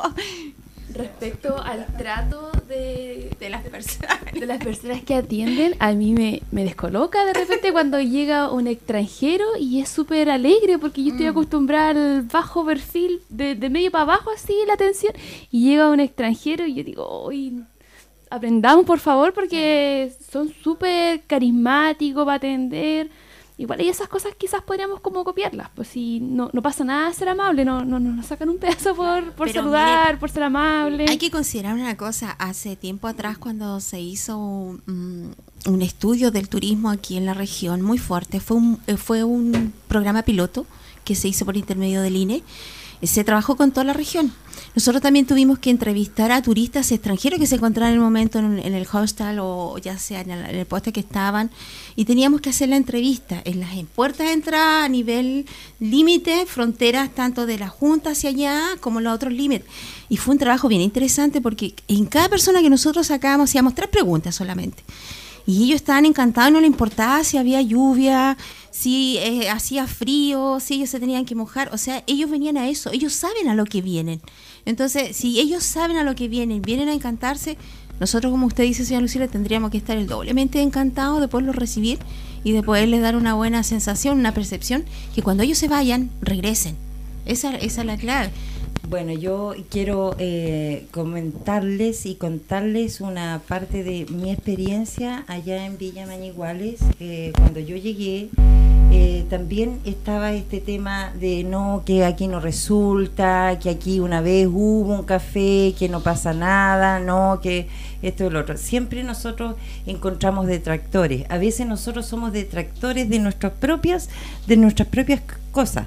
[0.96, 6.64] respecto al trato de, las personas de las personas que atienden, a mí me, me
[6.64, 11.30] descoloca de repente cuando llega un extranjero y es súper alegre porque yo estoy mm.
[11.30, 15.12] acostumbrada al bajo perfil, de, de medio para abajo así la atención,
[15.50, 17.62] y llega un extranjero y yo digo, hoy
[18.30, 23.08] aprendamos por favor porque son súper carismáticos para atender
[23.58, 27.28] igual y esas cosas quizás podríamos como copiarlas, pues si no, no pasa nada ser
[27.28, 31.06] amable, no, no, nos sacan un pedazo por, por saludar, por ser amable.
[31.08, 35.34] Hay que considerar una cosa, hace tiempo atrás cuando se hizo un,
[35.66, 39.72] un estudio del turismo aquí en la región muy fuerte, fue un, eh, fue un
[39.88, 40.66] programa piloto
[41.04, 42.42] que se hizo por intermedio del INE,
[43.02, 44.32] se trabajó con toda la región.
[44.74, 48.58] Nosotros también tuvimos que entrevistar a turistas extranjeros que se encontraban en el momento en,
[48.58, 51.50] el hostel o ya sea en el, en puesto que estaban
[51.94, 55.46] y teníamos que hacer la entrevista en las puertas de entrada a nivel
[55.80, 59.66] límite, fronteras tanto de la Junta hacia allá como los otros límites.
[60.08, 63.88] Y fue un trabajo bien interesante porque en cada persona que nosotros sacábamos hacíamos tres
[63.88, 64.82] preguntas solamente.
[65.46, 68.36] Y ellos estaban encantados, no les importaba si había lluvia,
[68.70, 71.72] si eh, hacía frío, si ellos se tenían que mojar.
[71.72, 74.20] O sea, ellos venían a eso, ellos saben a lo que vienen.
[74.64, 77.56] Entonces, si ellos saben a lo que vienen, vienen a encantarse,
[78.00, 81.98] nosotros, como usted dice, señora Lucila, tendríamos que estar el doblemente encantados de poderlos recibir
[82.44, 86.76] y de poderles dar una buena sensación, una percepción, que cuando ellos se vayan, regresen.
[87.24, 88.30] Esa, esa es la clave.
[88.88, 96.06] Bueno, yo quiero eh, comentarles y contarles una parte de mi experiencia allá en Villa
[96.06, 96.78] Mañiguales.
[97.00, 98.28] Eh, cuando yo llegué,
[98.92, 104.46] eh, también estaba este tema de no, que aquí no resulta, que aquí una vez
[104.46, 107.66] hubo un café, que no pasa nada, no, que
[108.02, 108.56] esto y lo otro.
[108.56, 111.28] Siempre nosotros encontramos detractores.
[111.28, 114.08] A veces nosotros somos detractores de nuestras propias,
[114.46, 115.86] de nuestras propias cosas.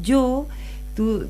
[0.00, 0.46] Yo,
[0.94, 1.26] tú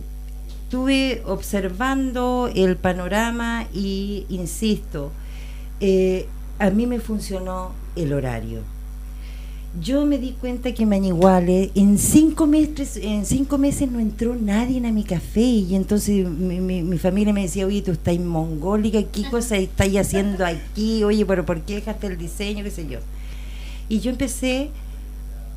[0.69, 5.13] estuve observando el panorama y, insisto,
[5.81, 6.27] eh,
[6.59, 8.61] a mí me funcionó el horario.
[9.81, 14.87] Yo me di cuenta que Mañiguales en cinco meses, en cinco meses no entró nadie
[14.87, 19.25] a mi café y entonces mi, familia me decía, oye, tú estás en mongólica, ¿qué
[19.31, 21.03] cosa estás haciendo aquí?
[21.03, 22.63] Oye, pero ¿por qué dejaste el diseño?
[22.63, 22.99] qué sé yo.
[23.89, 24.69] Y yo empecé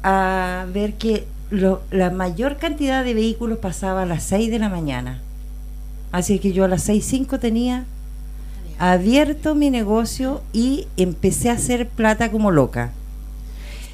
[0.03, 5.19] a ver que la mayor cantidad de vehículos pasaba a las 6 de la mañana.
[6.11, 7.85] Así que yo a las 6.05 tenía
[8.79, 12.91] abierto mi negocio y empecé a hacer plata como loca.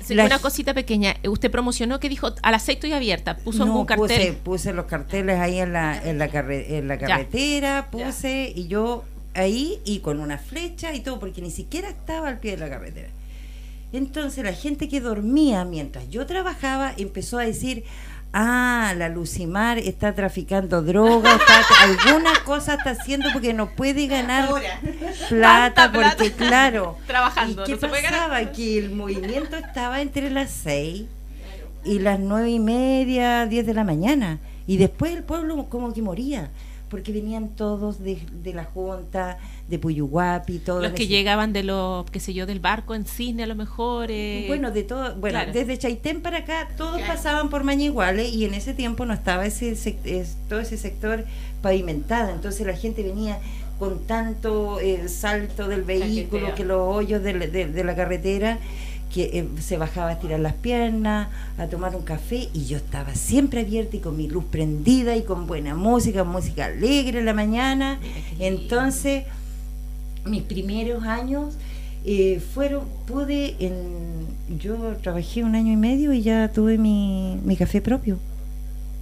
[0.09, 4.07] una cosita pequeña, usted promocionó que dijo a las 6 estoy abierta, puso un cartel.
[4.07, 9.03] Puse, puse los carteles ahí en la, en la, en la carretera, puse y yo
[9.33, 12.69] ahí y con una flecha y todo, porque ni siquiera estaba al pie de la
[12.69, 13.09] carretera.
[13.93, 17.83] Entonces la gente que dormía mientras yo trabajaba empezó a decir,
[18.33, 21.39] ah, la Lucimar está traficando droga,
[21.81, 24.49] alguna cosa está haciendo porque no puede ganar
[25.29, 27.63] plata, porque claro, trabajando.
[27.63, 28.51] ¿y ¿Qué pasaba?
[28.51, 31.05] Que el movimiento estaba entre las seis
[31.85, 34.39] y las nueve y media, diez de la mañana.
[34.67, 36.51] Y después el pueblo como que moría
[36.89, 38.19] porque venían todos de,
[38.53, 40.81] la Junta, de Puyuhuapi, todos.
[40.81, 44.09] Los que llegaban de los, qué sé yo, del barco en Cisne a lo mejor.
[44.09, 48.53] Eh, bueno, de todo, bueno, desde Chaitén para acá, todos pasaban por Mañiguales y en
[48.53, 49.75] ese tiempo no estaba ese,
[50.47, 51.25] todo ese sector
[51.61, 53.39] pavimentado, entonces la gente venía
[53.79, 58.59] con tanto eh, salto del vehículo que los hoyos de la carretera
[59.13, 63.15] que eh, se bajaba a estirar las piernas, a tomar un café y yo estaba
[63.15, 67.33] siempre abierta y con mi luz prendida y con buena música, música alegre en la
[67.33, 67.99] mañana.
[68.39, 69.23] Entonces,
[70.29, 71.55] mis primeros años
[72.05, 74.27] eh, fueron, pude, en,
[74.59, 78.17] yo trabajé un año y medio y ya tuve mi, mi café propio.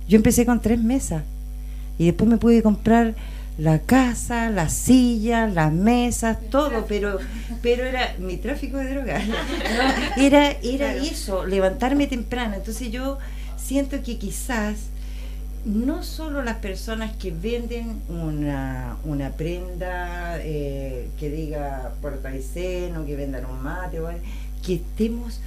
[0.07, 1.23] Yo empecé con tres mesas
[1.97, 3.15] y después me pude comprar
[3.57, 7.19] la casa, la silla, las mesas, todo, pero
[7.61, 9.23] pero era mi tráfico de drogas.
[10.17, 12.55] Era era eso, levantarme temprano.
[12.55, 13.17] Entonces yo
[13.55, 14.75] siento que quizás
[15.65, 23.45] no solo las personas que venden una, una prenda eh, que diga portaiceno, que vendan
[23.45, 23.99] un mate,
[24.63, 25.41] que estemos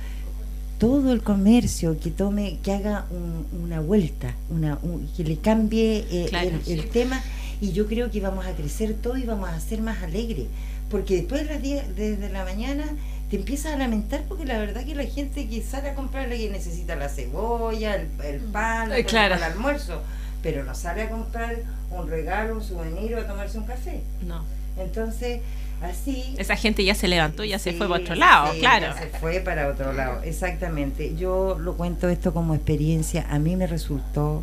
[0.79, 3.07] todo el comercio que tome, que haga
[3.53, 4.79] una vuelta, una,
[5.17, 7.23] que le cambie eh, el, el tema
[7.61, 10.47] y yo creo que vamos a crecer todo y vamos a ser más alegres,
[10.91, 12.85] porque después de las 10 de la mañana
[13.31, 16.49] te empiezas a lamentar porque la verdad que la gente que sale a comprar que
[16.51, 19.35] necesita la cebolla, el, pan, eh, claro.
[19.35, 20.03] el almuerzo,
[20.43, 21.57] pero no sale a comprar
[21.91, 24.01] un regalo, un souvenir o a tomarse un café.
[24.27, 24.45] No.
[24.79, 25.41] Entonces,
[25.83, 26.35] así...
[26.39, 28.95] Esa gente ya se levantó, ya se fue para otro lado, claro.
[28.99, 31.15] se fue para otro lado, exactamente.
[31.17, 34.43] Yo lo cuento esto como experiencia, a mí me resultó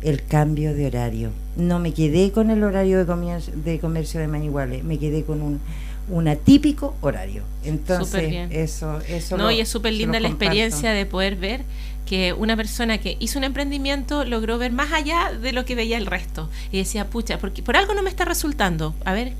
[0.00, 1.30] el cambio de horario.
[1.56, 5.42] No me quedé con el horario de comercio de, comercio de Maniguales, me quedé con
[5.42, 5.60] un,
[6.08, 7.42] un atípico horario.
[7.64, 9.36] Entonces, eso, eso.
[9.36, 11.62] No, y es súper linda la experiencia de poder ver
[12.06, 15.96] que una persona que hizo un emprendimiento logró ver más allá de lo que veía
[15.96, 16.50] el resto.
[16.70, 18.94] Y decía, pucha, porque por algo no me está resultando.
[19.04, 19.32] A ver,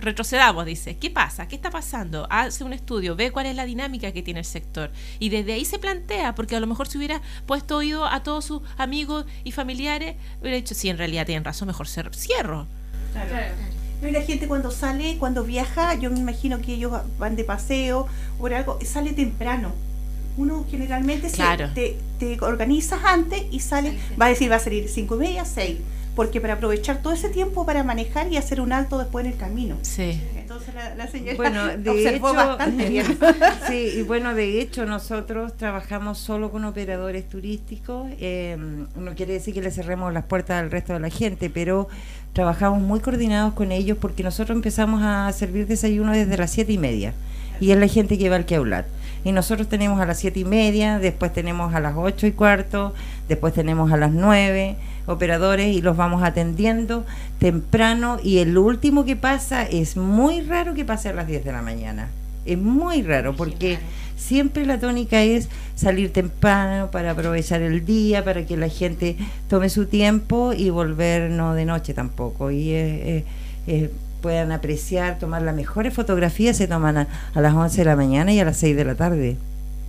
[0.00, 1.46] retrocedamos, dice, ¿qué pasa?
[1.48, 2.26] ¿Qué está pasando?
[2.30, 4.90] Hace un estudio, ve cuál es la dinámica que tiene el sector.
[5.18, 8.44] Y desde ahí se plantea, porque a lo mejor si hubiera puesto oído a todos
[8.44, 12.66] sus amigos y familiares, hubiera dicho, sí, en realidad tienen razón, mejor cierro.
[14.02, 18.06] Y la gente cuando sale, cuando viaja, yo me imagino que ellos van de paseo
[18.38, 19.72] o algo, sale temprano.
[20.36, 21.30] Uno generalmente
[21.74, 25.44] te, te, organizas antes y sale, va a decir, va a salir cinco y media,
[25.44, 25.78] seis
[26.18, 29.38] porque para aprovechar todo ese tiempo para manejar y hacer un alto después en el
[29.38, 29.76] camino.
[29.82, 30.20] Sí.
[30.68, 33.06] Entonces la, señora bueno, de observó bastante bien.
[33.68, 38.56] sí, y bueno, de hecho nosotros trabajamos solo con operadores turísticos, eh,
[38.96, 41.88] no quiere decir que le cerremos las puertas al resto de la gente, pero
[42.32, 46.78] trabajamos muy coordinados con ellos porque nosotros empezamos a servir desayuno desde las siete y
[46.78, 47.14] media
[47.60, 48.86] y es la gente que va al Keulat.
[49.24, 52.94] Y nosotros tenemos a las siete y media, después tenemos a las ocho y cuarto,
[53.28, 54.76] después tenemos a las nueve
[55.08, 57.04] operadores y los vamos atendiendo
[57.40, 61.52] temprano y el último que pasa es muy raro que pase a las 10 de
[61.52, 62.08] la mañana.
[62.46, 63.78] Es muy raro porque
[64.16, 69.16] siempre la tónica es salir temprano para aprovechar el día, para que la gente
[69.48, 72.50] tome su tiempo y volver no de noche tampoco.
[72.50, 73.24] Y eh,
[73.66, 73.90] eh,
[74.20, 78.40] puedan apreciar, tomar las mejores fotografías, se toman a, las 11 de la mañana y
[78.40, 79.36] a las 6 de la tarde.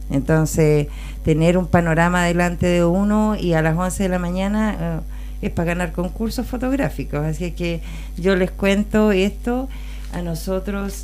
[0.09, 0.87] Entonces,
[1.23, 5.03] tener un panorama delante de uno y a las 11 de la mañana
[5.41, 7.19] eh, es para ganar concursos fotográficos.
[7.19, 7.81] Así que
[8.17, 9.69] yo les cuento esto,
[10.11, 11.03] a nosotros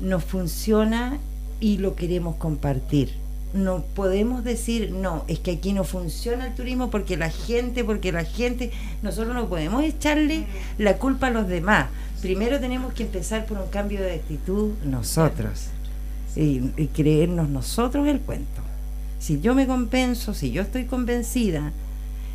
[0.00, 1.18] nos funciona
[1.60, 3.14] y lo queremos compartir.
[3.54, 8.10] No podemos decir, no, es que aquí no funciona el turismo porque la gente, porque
[8.10, 8.72] la gente,
[9.02, 10.46] nosotros no podemos echarle
[10.78, 11.88] la culpa a los demás.
[12.22, 15.71] Primero tenemos que empezar por un cambio de actitud nosotros
[16.36, 16.60] y,
[16.94, 18.62] creernos nosotros el cuento.
[19.18, 21.72] Si yo me compenso, si yo estoy convencida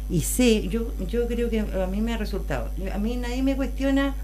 [0.10, 2.70] y sé, yo, yo creo que a mí me ha resultado.
[2.94, 4.16] A mí nadie me cuestiona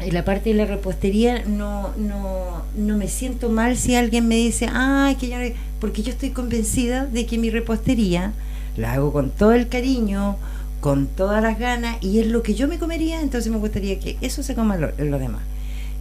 [0.00, 4.36] en la parte de la repostería no, no, no me siento mal si alguien me
[4.36, 5.40] dice, ay, que ya
[5.80, 8.32] porque yo estoy convencida de que mi repostería
[8.76, 10.36] la hago con todo el cariño,
[10.80, 14.16] con todas las ganas, y es lo que yo me comería, entonces me gustaría que
[14.20, 15.42] eso se coma lo, lo demás.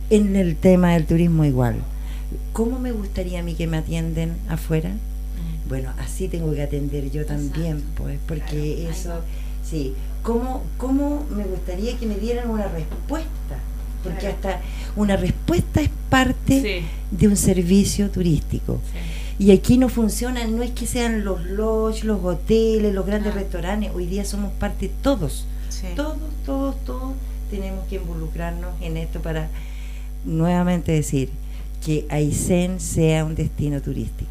[0.09, 1.77] En el tema del turismo igual.
[2.53, 4.89] ¿Cómo me gustaría a mí que me atienden afuera?
[4.89, 5.69] Mm.
[5.69, 9.21] Bueno, así tengo que atender yo también, pues, porque eso,
[9.63, 9.93] sí.
[10.23, 13.59] ¿Cómo, ¿Cómo me gustaría que me dieran una respuesta?
[14.03, 14.61] porque hasta
[14.95, 18.79] una respuesta es parte de un servicio turístico.
[19.39, 23.35] Y aquí no funciona, no es que sean los lodges, los hoteles, los grandes ah.
[23.35, 25.45] restaurantes, hoy día somos parte todos,
[25.95, 27.13] todos, todos, todos
[27.51, 29.49] tenemos que involucrarnos en esto para
[30.25, 31.29] nuevamente decir
[31.85, 34.29] que Aysén sea un destino turístico.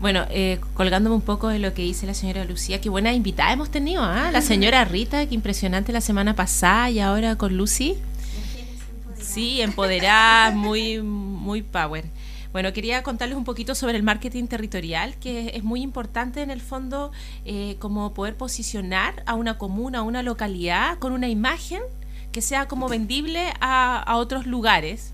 [0.00, 3.52] Bueno, eh, colgándome un poco de lo que dice la señora Lucía, qué buena invitada
[3.52, 4.30] hemos tenido, ¿ah?
[4.32, 7.96] La señora Rita, qué impresionante la semana pasada y ahora con Lucy.
[9.20, 12.04] Sí, empoderada, muy, muy power.
[12.52, 16.60] Bueno, quería contarles un poquito sobre el marketing territorial, que es muy importante en el
[16.60, 17.10] fondo
[17.46, 21.80] eh, como poder posicionar a una comuna, a una localidad con una imagen
[22.30, 25.12] que sea como vendible a, otros lugares.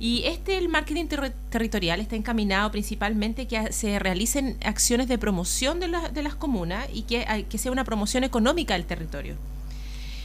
[0.00, 1.08] Y este, el marketing
[1.50, 7.02] territorial, está encaminado principalmente que se realicen acciones de promoción de, de las comunas y
[7.02, 9.36] que, que sea una promoción económica del territorio.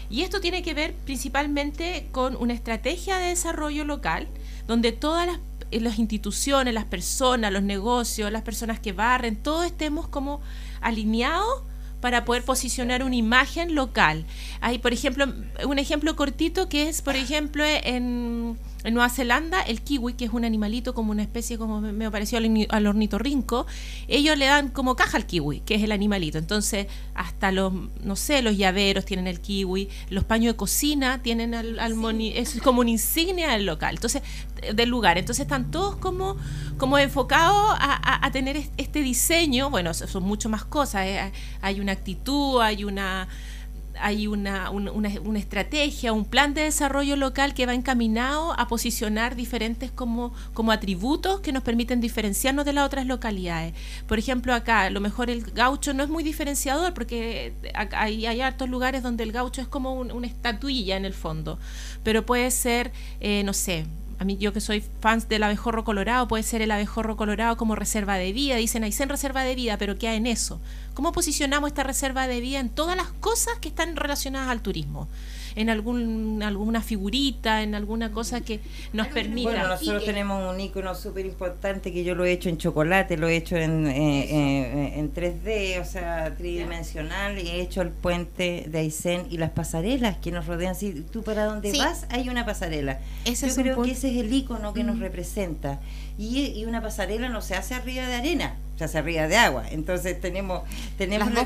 [0.09, 4.29] Y esto tiene que ver principalmente con una estrategia de desarrollo local,
[4.65, 5.39] donde todas las,
[5.71, 10.41] eh, instituciones, las personas, los negocios, las personas que barren, todos estemos como
[10.79, 11.63] alineados
[11.99, 14.25] para poder posicionar una imagen local.
[14.61, 15.25] Hay, por ejemplo,
[15.65, 20.31] un ejemplo cortito que es, por ejemplo, en en Nueva Zelanda, el kiwi, que es
[20.31, 23.65] un animalito como una especie como me pareció al, al ornitorrinco,
[24.07, 26.37] ellos le dan como caja al kiwi, que es el animalito.
[26.37, 27.73] Entonces, hasta los,
[28.03, 32.61] no sé, los llaveros tienen el kiwi, los paños de cocina tienen al, al es
[32.61, 34.21] como una insignia del local, entonces,
[34.73, 35.17] del lugar.
[35.17, 36.37] Entonces están todos como,
[36.77, 41.31] como enfocados a, a tener este diseño, bueno, son mucho más cosas, ¿eh?
[41.61, 43.27] hay una actitud, hay una
[43.99, 49.91] hay una, una, estrategia, un plan de desarrollo local que va encaminado a posicionar diferentes
[49.91, 53.73] como, como atributos que nos permiten diferenciarnos de las otras localidades.
[54.07, 57.53] Por ejemplo, acá a lo mejor el gaucho no es muy diferenciador porque
[57.93, 61.59] hay, hay hartos lugares donde el gaucho es como una estatuilla en el fondo,
[62.03, 63.85] pero puede ser, eh, no sé,
[64.17, 67.75] a mí yo que soy fans del abejorro colorado, puede ser el abejorro colorado como
[67.75, 68.55] reserva de vida.
[68.55, 70.61] Dicen, ahí en reserva de vida, pero ¿qué hay en eso?
[70.93, 75.07] ¿Cómo posicionamos esta reserva de vida en todas las cosas que están relacionadas al turismo?
[75.55, 78.59] En algún, alguna figurita, en alguna cosa que
[78.93, 79.51] nos permita.
[79.51, 83.27] Bueno, nosotros tenemos un icono súper importante que yo lo he hecho en chocolate, lo
[83.27, 88.65] he hecho en, eh, eh, en 3D, o sea, tridimensional, y he hecho el puente
[88.67, 90.75] de Aysén y las pasarelas que nos rodean.
[90.75, 92.99] Si tú para donde vas hay una pasarela.
[93.25, 95.79] yo creo que ese es el icono que nos representa.
[96.17, 99.63] Y, y una pasarela no se hace arriba de arena se hace arriba de agua.
[99.71, 100.63] Entonces tenemos
[100.97, 101.45] tenemos la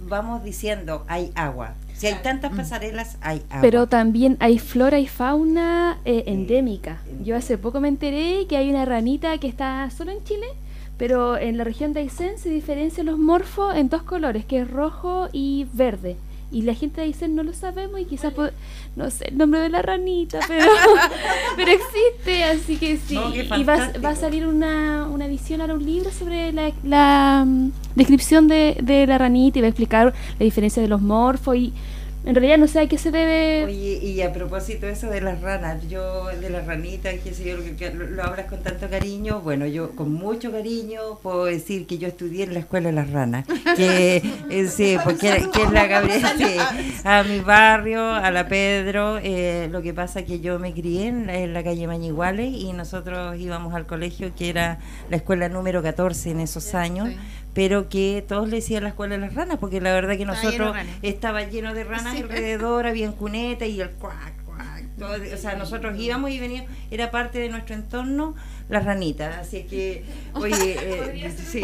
[0.00, 1.74] Vamos diciendo, hay agua.
[1.94, 2.56] Si hay tantas mm.
[2.56, 3.60] pasarelas, hay agua.
[3.60, 7.00] Pero también hay flora y fauna eh, endémica.
[7.22, 10.46] Yo hace poco me enteré que hay una ranita que está solo en Chile,
[10.96, 14.70] pero en la región de Aysén se diferencian los morfos en dos colores, que es
[14.70, 16.16] rojo y verde
[16.50, 18.32] y la gente dice no lo sabemos y quizás
[18.96, 20.64] no sé el nombre de la ranita pero
[21.56, 23.18] pero existe así que sí.
[23.34, 27.70] Y va, va, a salir una, una edición ahora un libro sobre la, la mm,
[27.94, 31.72] descripción de, de, la ranita y va a explicar la diferencia de los morfos y
[32.28, 33.64] en realidad no sé a qué se debe.
[33.64, 37.42] Oye, y a propósito de eso de las ranas, yo de las ranitas, qué sé
[37.42, 41.86] yo, lo, que, lo, hablas con tanto cariño, bueno, yo con mucho cariño puedo decir
[41.86, 44.16] que yo estudié en la escuela de las ranas, que
[44.50, 46.34] eh, sí, porque que es la Gabriela,
[47.04, 51.54] a mi barrio, a la Pedro, eh, lo que pasa que yo me crié en
[51.54, 56.40] la, calle Mañiguales y nosotros íbamos al colegio que era la escuela número 14 en
[56.40, 57.08] esos años
[57.58, 60.76] pero que todos le decían la escuela de las ranas, porque la verdad que nosotros
[61.02, 64.84] estaba lleno de ranas alrededor, había cuneta y el cuac, cuac,
[65.34, 68.36] o sea, nosotros íbamos y veníamos, era parte de nuestro entorno
[68.68, 70.04] las ranitas, así que,
[70.34, 71.60] oye, eh, sí,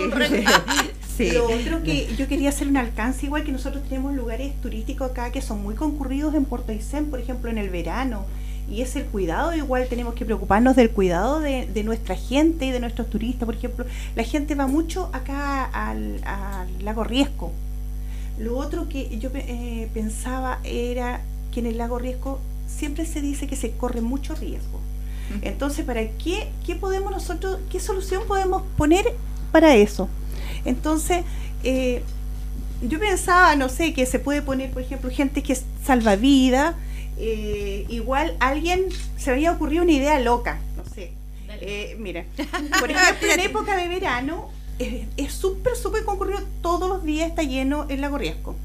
[1.17, 1.31] sí.
[1.31, 5.31] Lo otro que yo quería hacer un alcance, igual que nosotros tenemos lugares turísticos acá
[5.31, 8.27] que son muy concurridos en Puerto Aysén, por ejemplo, en el verano,
[8.71, 12.81] y es el cuidado, igual tenemos que preocuparnos del cuidado de, nuestra gente y de
[12.81, 13.47] nuestros turistas.
[13.47, 13.85] Por ejemplo,
[14.17, 16.21] la gente va mucho acá al,
[16.81, 17.53] lago Riesco.
[18.39, 21.21] Lo otro que yo eh, pensaba era
[21.53, 24.81] que en el lago Riesco siempre se dice que se corre mucho riesgo.
[25.43, 29.05] Entonces, ¿para qué, qué podemos nosotros, qué solución podemos poner
[29.53, 30.09] para eso?
[30.65, 31.25] Entonces,
[31.63, 32.03] eh,
[32.83, 36.75] yo pensaba, no sé, que se puede poner, por ejemplo, gente que salva vida,
[37.19, 38.87] eh, igual alguien
[39.17, 41.13] se había ocurrido una idea loca, no sé.
[41.61, 42.25] Eh, mira,
[42.81, 47.43] por ejemplo, en época de verano eh, es súper, súper concurrido, todos los días está
[47.43, 48.57] lleno el lago Riesco.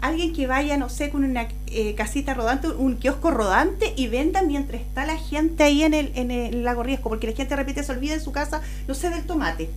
[0.00, 1.48] Alguien que vaya, no sé, con una
[1.96, 6.30] casita rodante, un kiosco rodante y venda mientras está la gente ahí en el, en
[6.30, 9.08] el lago Riesco, porque la gente de repente se olvida en su casa, no sé,
[9.08, 9.70] del tomate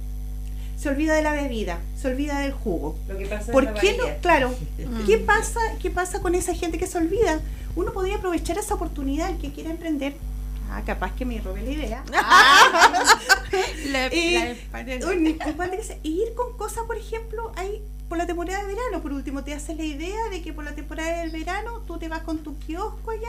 [0.77, 2.95] se olvida de la bebida, se olvida del jugo.
[3.07, 4.05] Lo que pasa ¿Por qué no?
[4.21, 4.53] Claro,
[5.05, 7.41] ¿qué pasa, ¿qué pasa con esa gente que se olvida?
[7.77, 10.15] uno podría aprovechar esa oportunidad, el que quiera emprender.
[10.69, 12.03] Ah, capaz que me robe la idea.
[12.13, 13.05] Ah.
[13.89, 14.57] Eh,
[16.03, 19.53] y ir con cosas, por ejemplo, hay por la temporada de verano, por último, te
[19.53, 22.57] haces la idea de que por la temporada del verano tú te vas con tu
[22.59, 23.27] kiosco allá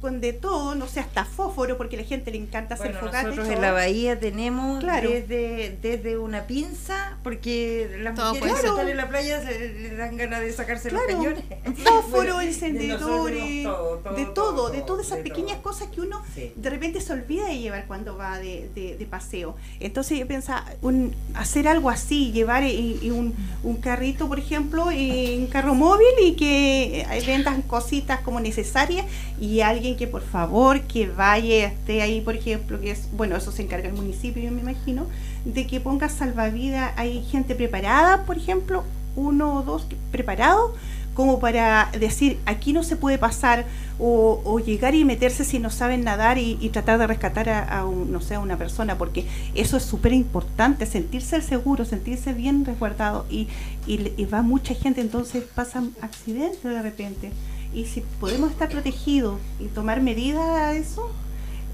[0.00, 3.12] con de todo, no sé, hasta fósforo, porque a la gente le encanta hacer bueno,
[3.12, 8.96] Nosotros en la bahía tenemos desde, desde una pinza, porque las mujeres que están en
[8.96, 11.44] la playa se le dan ganas de sacarse los cañones.
[11.84, 13.68] Fósforo, encendedores,
[14.16, 16.22] de todo, de, todas esas pequeñas cosas que uno
[16.56, 19.56] de repente se olvida de llevar cuando va de, de, paseo.
[19.80, 25.46] Entonces yo pensaba, un, hacer algo así, llevar y, un, un, carrito, por ejemplo, un
[25.48, 29.04] carro móvil y que vendan cositas como necesarias
[29.40, 33.52] y alguien que por favor que vaya, esté ahí, por ejemplo, que es, bueno, eso
[33.52, 35.06] se encarga el municipio, yo me imagino,
[35.44, 38.84] de que ponga salvavidas, hay gente preparada, por ejemplo,
[39.16, 40.72] uno o dos preparados,
[41.14, 43.66] como para decir, aquí no se puede pasar,
[43.98, 48.36] o, llegar y meterse si no saben nadar y, tratar de rescatar a, no sé,
[48.36, 53.48] a una persona, porque eso es súper importante, sentirse seguro, sentirse bien resguardado, y,
[53.86, 57.30] y va mucha gente, entonces pasan accidentes de repente
[57.72, 61.10] y si podemos estar protegidos y tomar medidas a eso,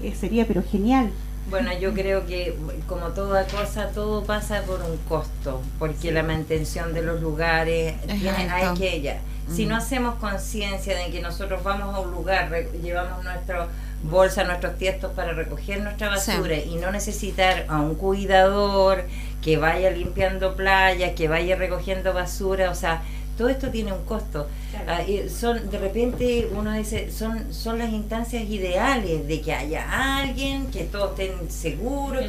[0.01, 1.11] eh, sería pero genial.
[1.49, 6.93] Bueno, yo creo que como toda cosa, todo pasa por un costo, porque la mantención
[6.93, 9.21] de los lugares tiene, hay que ella.
[9.49, 12.51] Si no hacemos conciencia de que nosotros vamos a un lugar,
[12.83, 13.69] llevamos nuestra
[14.03, 19.05] bolsa, nuestros tiestos para recoger nuestra basura y no necesitar a un cuidador
[19.41, 23.01] que vaya limpiando playas, que vaya recogiendo basura, o sea,
[23.37, 24.47] todo esto tiene un costo.
[24.87, 30.67] Ah, son de repente uno dice son son las instancias ideales de que haya alguien
[30.67, 32.23] que todos estén seguros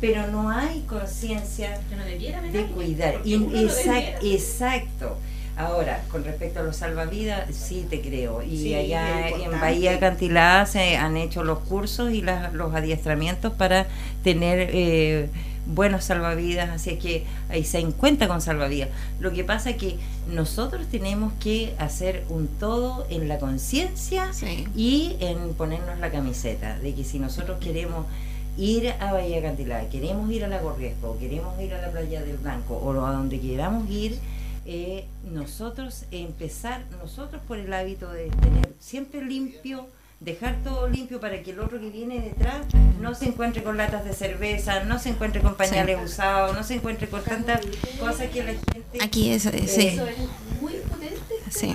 [0.00, 1.78] pero no hay conciencia
[2.52, 3.20] de cuidar.
[4.22, 5.18] exacto.
[5.56, 8.42] Ahora, con respecto a los salvavidas, sí te creo.
[8.42, 13.86] Y allá en Bahía Cantilada se han hecho los cursos y los adiestramientos para
[14.24, 15.28] tener eh,
[15.66, 18.88] buenos salvavidas, así que ahí se encuentra con salvavidas.
[19.18, 19.96] Lo que pasa es que
[20.28, 24.30] nosotros tenemos que hacer un todo en la conciencia
[24.74, 28.06] y en ponernos la camiseta, de que si nosotros queremos
[28.56, 32.36] ir a Bahía Cantilada, queremos ir a la Riesgo, queremos ir a la Playa del
[32.36, 34.18] Blanco o a donde queramos ir,
[34.66, 39.88] eh, nosotros empezar, nosotros por el hábito de tener siempre limpio,
[40.20, 42.66] dejar todo limpio para que el otro que viene detrás
[43.00, 46.74] no se encuentre con latas de cerveza, no se encuentre con pañales usados, no se
[46.74, 47.62] encuentre con tantas
[47.98, 48.98] cosas que la gente...
[49.02, 49.88] Aquí es, eh, sí.
[49.88, 50.18] Eso es
[50.60, 51.34] muy potente.
[51.50, 51.74] Sí.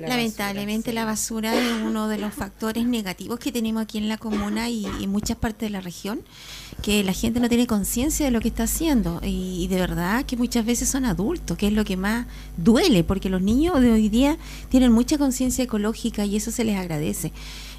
[0.00, 4.68] Lamentablemente la basura es uno de los factores negativos que tenemos aquí en la comuna
[4.68, 6.20] y en muchas partes de la región,
[6.82, 10.36] que la gente no tiene conciencia de lo que está haciendo y, de verdad que
[10.36, 14.08] muchas veces son adultos, que es lo que más duele, porque los niños de hoy
[14.08, 14.36] día
[14.68, 17.32] tienen mucha conciencia ecológica y eso se les agradece.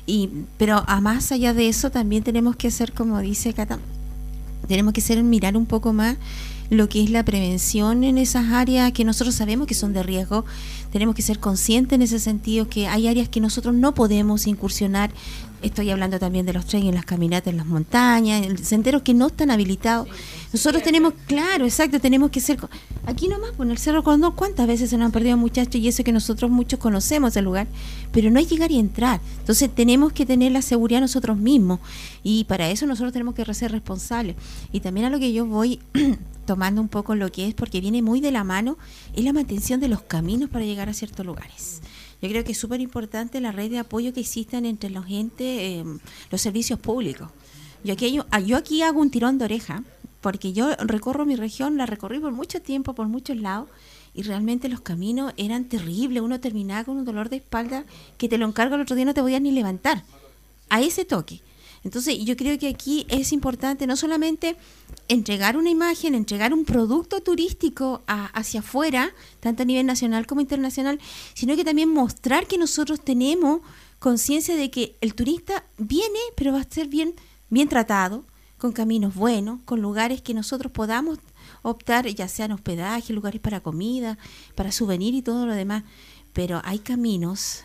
[0.06, 3.80] Y, pero a más allá de eso también tenemos que hacer, como dice Cata,
[4.68, 6.18] tenemos que ser mirar un poco más
[6.70, 10.46] lo que es la prevención en esas áreas que nosotros sabemos que son de riesgo.
[10.98, 15.12] Tenemos que ser conscientes en ese sentido que hay áreas que nosotros no podemos incursionar
[15.62, 19.28] Estoy hablando también de los trenes, las caminatas en las montañas, en senderos que no
[19.28, 20.08] están habilitados.
[20.54, 22.58] Nosotros tenemos, claro, exacto, tenemos que ser...
[23.06, 25.76] Aquí nomás, pues, en el Cerro Condor, ¿cuántas veces se nos han perdido muchachos?
[25.76, 27.68] Y eso que nosotros muchos conocemos el lugar,
[28.12, 29.20] pero no hay llegar y entrar.
[29.40, 31.80] Entonces tenemos que tener la seguridad nosotros mismos.
[32.24, 34.36] Y para eso nosotros tenemos que ser responsables.
[34.72, 35.80] Y también a lo que yo voy
[36.46, 38.78] tomando un poco lo que es, porque viene muy de la mano,
[39.16, 41.82] es la mantención de los caminos para llegar a ciertos lugares.
[42.22, 45.78] Yo creo que es súper importante la red de apoyo que existan entre los gente,
[45.78, 46.00] em,
[46.32, 47.30] los servicios públicos.
[47.84, 49.84] Yo aquí, ah, yo aquí hago un tirón de oreja,
[50.22, 53.70] porque yo recorro mi región, la recorrí por mucho tiempo, por muchos lados,
[54.16, 56.24] y realmente los caminos eran terribles.
[56.24, 57.86] Uno terminaba con un dolor de espalda
[58.18, 60.04] que te lo encargo el otro día no te podías ni levantar.
[60.70, 61.42] A ese toque.
[61.84, 64.58] Entonces yo creo que aquí es importante no solamente
[65.08, 71.00] entregar una imagen, entregar un producto turístico hacia afuera, tanto a nivel nacional como internacional,
[71.34, 73.62] sino que también mostrar que nosotros tenemos
[74.00, 77.16] conciencia de que el turista viene, pero va a ser bien,
[77.50, 78.26] bien tratado,
[78.58, 81.20] con caminos buenos, con lugares que nosotros podamos
[81.62, 84.18] optar, ya sean hospedaje, lugares para comida,
[84.56, 85.84] para souvenir y todo lo demás.
[86.34, 87.64] Pero hay caminos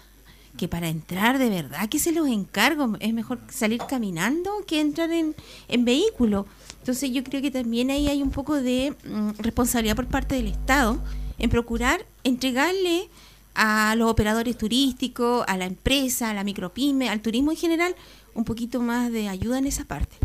[0.56, 5.10] que para entrar de verdad que se los encargo, es mejor salir caminando que entrar
[5.10, 5.34] en,
[5.68, 6.46] en vehículo.
[6.78, 10.48] Entonces yo creo que también ahí hay un poco de mm, responsabilidad por parte del
[10.48, 10.98] Estado
[11.38, 13.08] en procurar entregarle
[13.54, 17.94] a los operadores turísticos, a la empresa, a la micropyme, al turismo en general,
[18.34, 20.16] un poquito más de ayuda en esa parte.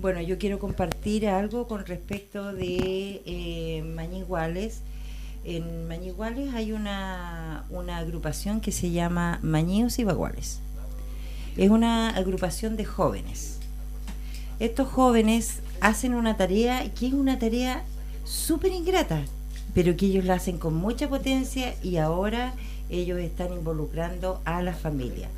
[0.00, 4.82] Bueno, yo quiero compartir algo con respecto de eh, Mañiguales
[5.56, 7.64] en Mañiguales hay una,
[7.96, 10.60] agrupación que se llama Mañíos y Baguales.
[11.56, 13.58] Es una agrupación de jóvenes.
[14.60, 17.82] Estos jóvenes hacen una tarea que es una tarea
[18.24, 19.22] súper ingrata,
[19.74, 22.52] pero que ellos la hacen con mucha potencia y ahora
[22.90, 25.28] ellos están involucrando a la familia.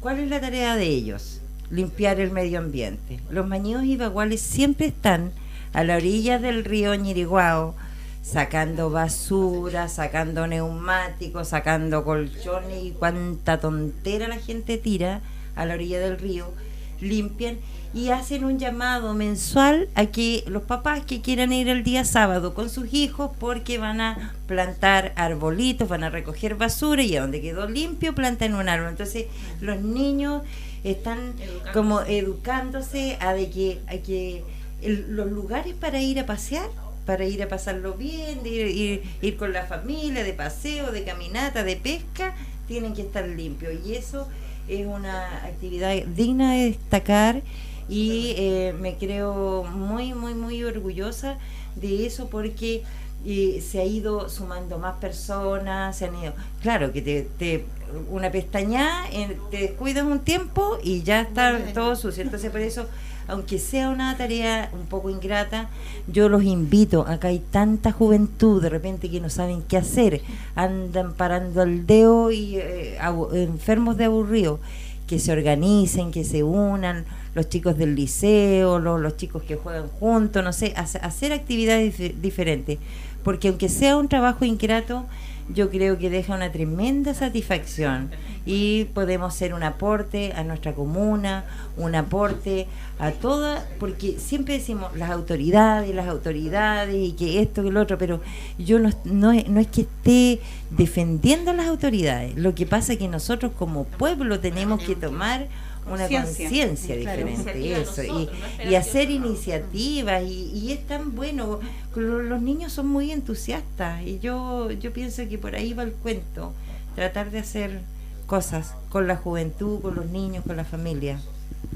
[0.00, 1.42] ¿Cuál es la tarea de ellos?
[1.70, 3.20] Limpiar el medio ambiente.
[3.28, 5.32] Los mañíos y baguales siempre están
[5.74, 7.74] a la orilla del río Ñiriguao,
[8.22, 15.20] sacando basura, sacando neumáticos, sacando colchones y cuánta tontera la gente tira
[15.56, 16.52] a la orilla del río,
[17.00, 17.58] limpian
[17.92, 22.54] y hacen un llamado mensual a que los papás que quieran ir el día sábado
[22.54, 27.40] con sus hijos porque van a plantar arbolitos, van a recoger basura y a donde
[27.40, 28.90] quedó limpio plantan un árbol.
[28.90, 29.26] Entonces
[29.60, 30.42] los niños
[30.84, 31.34] están
[31.72, 34.44] como educándose a de que, a que
[34.82, 36.68] los lugares para ir a pasear
[37.10, 41.64] para ir a pasarlo bien, de ir, ir, con la familia, de paseo, de caminata,
[41.64, 42.36] de pesca,
[42.68, 43.72] tienen que estar limpios.
[43.84, 44.28] Y eso
[44.68, 47.42] es una actividad digna de destacar
[47.88, 51.36] y eh, me creo muy, muy, muy orgullosa
[51.74, 52.84] de eso porque
[53.26, 56.32] eh, se ha ido sumando más personas, se han ido...
[56.62, 57.64] Claro que te, te
[58.08, 59.02] una pestaña,
[59.50, 62.22] te descuidas un tiempo y ya está todo sucio.
[62.22, 62.86] Entonces por eso
[63.30, 65.68] aunque sea una tarea un poco ingrata,
[66.06, 70.22] yo los invito, acá hay tanta juventud de repente que no saben qué hacer,
[70.54, 72.98] andan parando el dedo y eh,
[73.32, 74.60] enfermos de aburrido,
[75.06, 77.04] que se organicen, que se unan,
[77.34, 82.78] los chicos del liceo, los, los chicos que juegan juntos, no sé, hacer actividades diferentes,
[83.22, 85.06] porque aunque sea un trabajo ingrato,
[85.52, 88.10] yo creo que deja una tremenda satisfacción.
[88.46, 91.44] Y podemos ser un aporte a nuestra comuna,
[91.76, 92.66] un aporte
[92.98, 97.98] a todas, porque siempre decimos las autoridades, las autoridades y que esto, que lo otro,
[97.98, 98.20] pero
[98.58, 100.40] yo no, no, no es que esté
[100.70, 105.48] defendiendo a las autoridades, lo que pasa es que nosotros como pueblo tenemos que tomar
[105.90, 111.60] una conciencia diferente eso y, hacer iniciativas y, es tan bueno
[111.94, 116.52] los niños son muy entusiastas y yo yo pienso que por ahí va el cuento
[116.94, 117.80] tratar de hacer
[118.26, 121.20] cosas con la juventud con los niños con la familia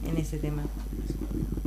[0.06, 0.62] en ese tema.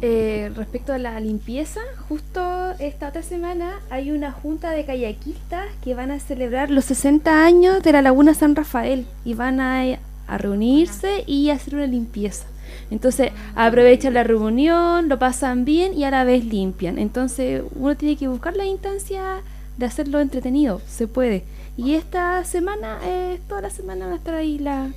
[0.01, 5.95] Eh, respecto a la limpieza, justo esta otra semana hay una junta de kayakistas que
[5.95, 9.97] van a celebrar los 60 años de la Laguna San Rafael y van a
[10.27, 12.45] a reunirse y hacer una limpieza.
[12.89, 16.97] Entonces aprovechan la reunión, lo pasan bien y a la vez limpian.
[16.97, 19.41] Entonces uno tiene que buscar la instancia
[19.77, 21.43] de hacerlo entretenido, se puede.
[21.75, 24.89] Y esta semana, eh, toda la semana va a estar ahí la...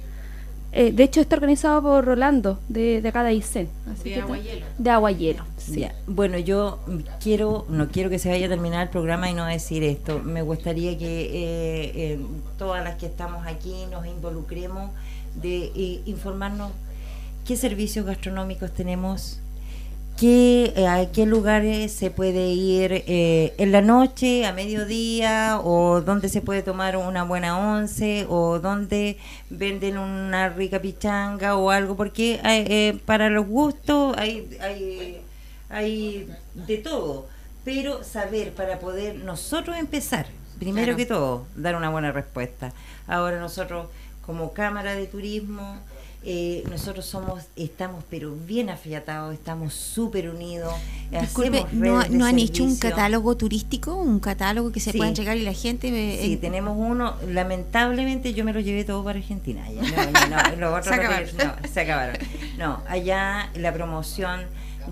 [0.73, 3.69] Eh, de hecho está organizado por Rolando, de, de acá de Aysén.
[4.05, 4.67] de Aguayelo.
[4.79, 5.85] De Aguayelo, sí.
[6.07, 6.79] Bueno, yo
[7.21, 10.21] quiero, no quiero que se vaya a terminar el programa y no decir esto.
[10.21, 12.21] Me gustaría que eh,
[12.57, 14.93] todas las que estamos aquí nos involucremos
[15.35, 16.73] de eh, informarnos
[17.47, 19.41] qué servicios gastronómicos tenemos,
[20.19, 26.01] qué, eh, a qué lugares se puede ir eh, en la noche, a mediodía, o
[26.01, 29.19] dónde se puede tomar una buena once, o dónde
[29.49, 35.21] venden una rica pichanga o algo, porque para los gustos hay, hay,
[35.71, 37.27] hay de todo,
[37.65, 40.27] pero saber para poder nosotros empezar,
[40.59, 42.73] primero que todo, dar una buena respuesta.
[43.07, 43.87] Ahora nosotros
[44.25, 45.79] como Cámara de Turismo,
[46.23, 50.75] eh, nosotros somos, estamos pero bien afiatados, estamos súper unidos.
[51.11, 53.95] Disculpe, ¿no, ¿no han hecho un catálogo turístico?
[53.95, 57.17] ¿Un catálogo que se pueda llegar y la gente Sí, tenemos uno.
[57.27, 59.65] Lamentablemente yo me lo llevé todo para Argentina.
[60.59, 61.29] no, se, acabaron.
[61.39, 62.17] no, se acabaron.
[62.59, 64.43] No, allá la promoción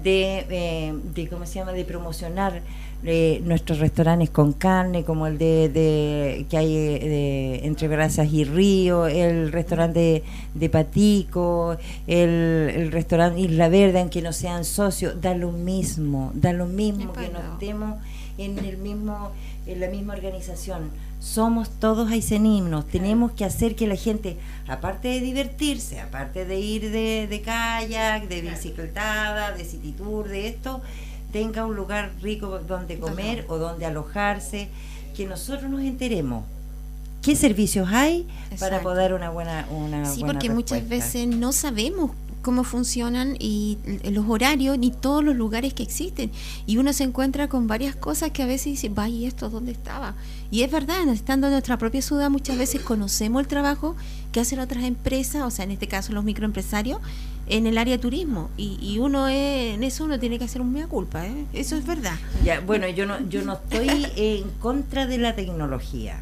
[0.02, 2.62] de, eh, de, ¿cómo se llama?, de promocionar
[3.02, 9.52] nuestros restaurantes con carne, como el de, que hay de, entre Brasas y Río, el
[9.52, 10.24] restaurante
[10.54, 11.76] de, Patico,
[12.06, 17.28] el, restaurante Isla Verde, aunque no sean socios, da lo mismo, da lo mismo que
[17.28, 17.98] nos estemos
[18.36, 19.32] en el mismo
[19.68, 20.90] en la misma organización.
[21.20, 26.90] Somos todos aicenimnos, tenemos que hacer que la gente, aparte de divertirse, aparte de ir
[26.90, 30.80] de, de kayak, de bicicletada, de city tour, de esto,
[31.32, 34.68] tenga un lugar rico donde comer o donde alojarse,
[35.16, 36.44] que nosotros nos enteremos
[37.22, 38.26] qué servicios hay
[38.60, 42.12] para poder una buena una sí porque muchas veces no sabemos
[42.42, 46.30] cómo funcionan y los horarios ni todos los lugares que existen.
[46.66, 49.72] Y uno se encuentra con varias cosas que a veces dice vaya y esto dónde
[49.72, 50.14] estaba
[50.50, 53.96] y es verdad estando en nuestra propia ciudad muchas veces conocemos el trabajo
[54.32, 57.00] que hacen otras empresas o sea en este caso los microempresarios
[57.48, 58.50] en el área de turismo.
[58.56, 61.46] Y, uno en eso uno tiene que hacer un mea culpa ¿eh?
[61.52, 62.16] eso es verdad.
[62.44, 66.20] Ya bueno yo no yo no estoy en contra de la tecnología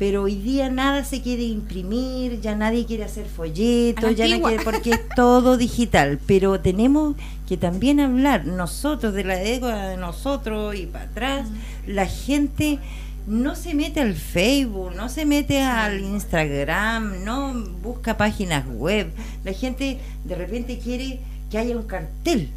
[0.00, 4.64] pero hoy día nada se quiere imprimir, ya nadie quiere hacer folletos, ya no quiere,
[4.64, 7.16] porque es todo digital, pero tenemos
[7.46, 11.48] que también hablar nosotros de la época de nosotros y para atrás,
[11.86, 12.78] la gente
[13.26, 19.12] no se mete al Facebook, no se mete al Instagram, no busca páginas web.
[19.44, 22.48] La gente de repente quiere que haya un cartel,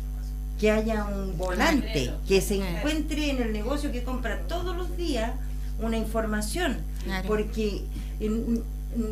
[0.59, 5.32] que haya un volante, que se encuentre en el negocio que compra todos los días
[5.80, 6.78] una información.
[7.28, 7.82] Porque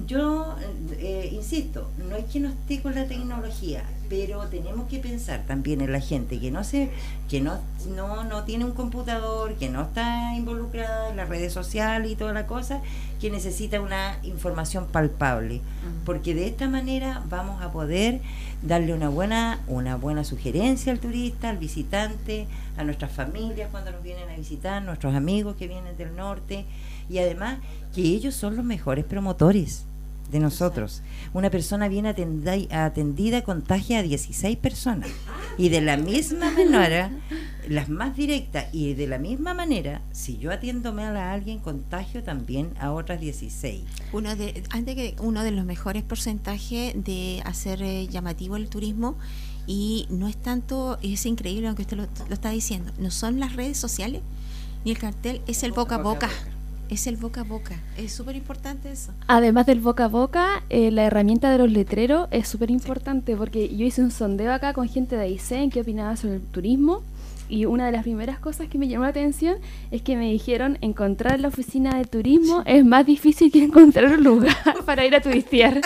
[0.08, 0.56] yo
[1.00, 5.80] eh, insisto, no es que no esté con la tecnología, pero tenemos que pensar también
[5.80, 6.90] en la gente que no se,
[7.30, 7.62] que no,
[7.96, 12.34] no, no tiene un computador, que no está involucrada en las redes sociales y toda
[12.34, 12.82] la cosa,
[13.22, 15.62] que necesita una información palpable,
[16.04, 18.20] porque de esta manera vamos a poder
[18.62, 24.04] darle una buena, una buena sugerencia al turista, al visitante, a nuestras familias cuando nos
[24.04, 26.66] vienen a visitar, nuestros amigos que vienen del norte,
[27.10, 27.60] y además
[27.96, 29.86] que ellos son los mejores promotores
[30.32, 31.02] de nosotros.
[31.34, 35.10] Una persona bien atendida, atendida contagia a 16 personas.
[35.58, 37.12] Y de la misma manera,
[37.68, 42.24] las más directas, y de la misma manera, si yo atiendo mal a alguien, contagio
[42.24, 43.84] también a otras 16.
[44.14, 49.18] Uno de, antes que uno de los mejores porcentajes de hacer eh, llamativo el turismo,
[49.68, 53.56] y no es tanto, es increíble aunque usted lo, lo está diciendo, no son las
[53.56, 54.22] redes sociales
[54.84, 56.30] ni el cartel, es el boca a boca.
[56.92, 57.80] Es el boca a boca.
[57.98, 59.14] Es súper importante eso.
[59.28, 63.74] Además del boca a boca, eh, la herramienta de los letreros es súper importante porque
[63.74, 67.02] yo hice un sondeo acá con gente de en que opinaba sobre el turismo
[67.48, 69.56] y una de las primeras cosas que me llamó la atención
[69.92, 74.24] es que me dijeron encontrar la oficina de turismo es más difícil que encontrar un
[74.24, 75.80] lugar para ir a turistear.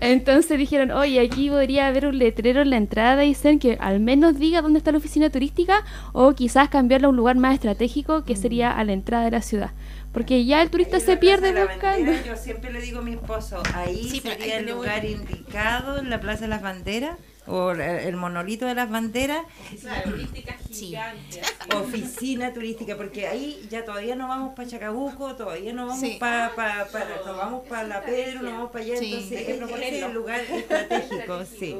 [0.00, 3.98] Entonces dijeron, oye, aquí podría haber un letrero en la entrada de Isen que al
[3.98, 8.24] menos diga dónde está la oficina turística o quizás cambiarla a un lugar más estratégico
[8.24, 9.70] que sería a la entrada de la ciudad.
[10.14, 12.12] Porque ya el turista se pierde buscando.
[12.24, 16.42] yo siempre le digo a mi esposo, ahí sería el lugar indicado en la Plaza
[16.42, 19.44] de las Banderas o el monolito de las banderas.
[19.60, 21.42] Oficina turística gigante.
[21.74, 26.86] Oficina turística, porque ahí ya todavía no vamos para Chacabuco, todavía no vamos para pa,
[27.26, 31.76] no vamos para La Pedro, no vamos para allá, entonces es el lugar estratégico, sí.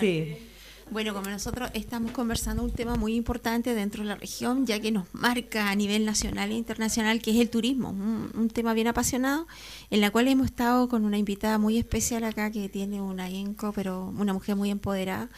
[0.00, 0.48] Sí.
[0.92, 4.92] Bueno, como nosotros estamos conversando un tema muy importante dentro de la región, ya que
[4.92, 9.46] nos marca a nivel nacional e internacional, que es el turismo, un, tema bien apasionado,
[9.90, 13.72] en la cual hemos estado con una invitada muy especial acá que tiene una IENCO,
[13.72, 15.30] pero una mujer muy empoderada,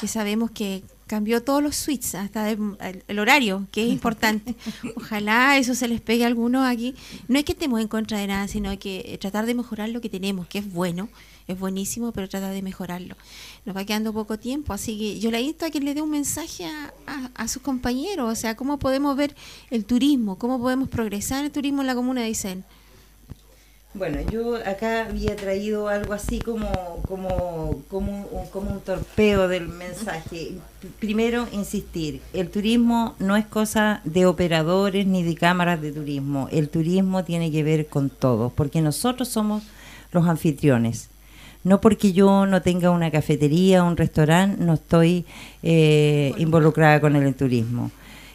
[0.00, 4.56] que sabemos que cambió todos los suites, hasta el, horario, que es importante.
[4.96, 6.96] Ojalá eso se les pegue a algunos aquí.
[7.28, 10.08] No es que estemos en contra de nada, sino que tratar de mejorar lo que
[10.08, 11.08] tenemos, que es bueno
[11.48, 13.16] es buenísimo, pero trata de mejorarlo.
[13.64, 16.10] Nos va quedando poco tiempo, así que yo le invito a que le dé un
[16.10, 16.92] mensaje a,
[17.34, 19.34] a, sus compañeros, o sea, cómo podemos ver
[19.70, 22.64] el turismo, cómo podemos progresar el turismo en la comuna de Isen.
[23.94, 26.70] Bueno, yo acá había traído algo así como,
[27.08, 30.52] como, como, un, como un torpeo del mensaje.
[31.00, 36.48] Primero, insistir, el turismo no es cosa de operadores ni de cámaras de turismo.
[36.52, 39.62] El turismo tiene que ver con todos, porque nosotros somos
[40.12, 41.08] los anfitriones.
[41.68, 45.26] No porque yo no tenga una cafetería o un restaurante, no estoy
[45.62, 47.90] eh, involucrada con el turismo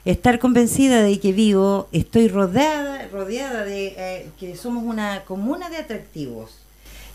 [0.05, 5.77] estar convencida de que vivo, estoy rodeada, rodeada de eh, que somos una comuna de
[5.77, 6.51] atractivos,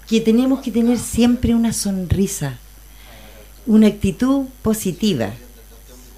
[0.08, 2.58] que tenemos que tener siempre una sonrisa,
[3.66, 5.32] una actitud positiva,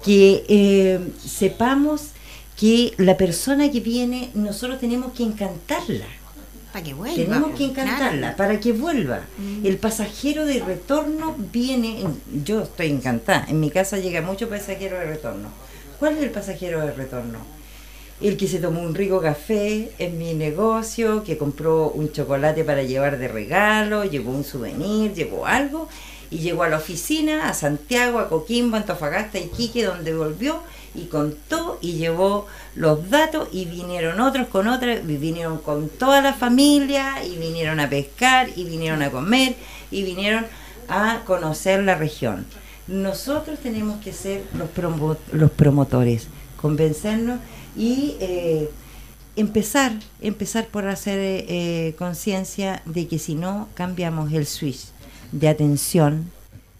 [0.05, 2.11] que eh, sepamos
[2.57, 6.05] que la persona que viene, nosotros tenemos que encantarla.
[6.71, 7.15] Para que vuelva.
[7.15, 9.21] Tenemos que encantarla, para que vuelva.
[9.37, 9.65] Mm.
[9.65, 12.03] El pasajero de retorno viene,
[12.45, 15.49] yo estoy encantada, en mi casa llega mucho pasajero de retorno
[16.01, 17.37] ¿Cuál es el pasajero de retorno?
[18.21, 22.81] El que se tomó un rico café en mi negocio, que compró un chocolate para
[22.81, 25.87] llevar de regalo, llevó un souvenir, llevó algo,
[26.31, 30.61] y llegó a la oficina, a Santiago, a Coquimbo, Antofagasta, y Quique, donde volvió
[30.93, 36.33] y contó y llevó los datos y vinieron otros con otras, vinieron con toda la
[36.33, 39.55] familia y vinieron a pescar y vinieron a comer
[39.89, 40.45] y vinieron
[40.87, 42.45] a conocer la región.
[42.87, 44.69] Nosotros tenemos que ser los,
[45.31, 46.27] los promotores,
[46.59, 47.39] convencernos
[47.75, 48.69] y eh,
[49.35, 54.87] empezar, empezar por hacer eh, conciencia de que si no cambiamos el switch
[55.31, 56.31] de atención,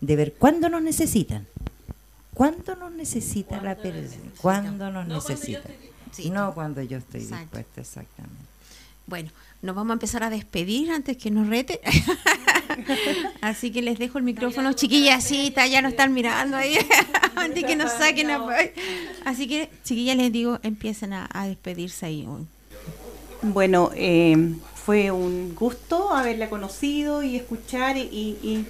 [0.02, 1.48] de ver cuándo nos necesitan,
[2.42, 5.70] cuándo nos necesita la persona, cuándo nos necesita,
[6.32, 8.44] no cuando yo estoy dispuesta, exactamente.
[9.06, 9.30] Bueno,
[9.62, 11.82] nos vamos a empezar a despedir antes que nos rete.
[13.42, 16.78] Así que les dejo el micrófono, chiquillas, sí, ya no están mirando ahí,
[17.36, 18.32] antes que nos saquen.
[19.24, 22.28] Así que, chiquillas, les digo, empiecen a, despedirse ahí.
[23.44, 28.66] Bueno, eh, fue un gusto haberla conocido y escuchar y y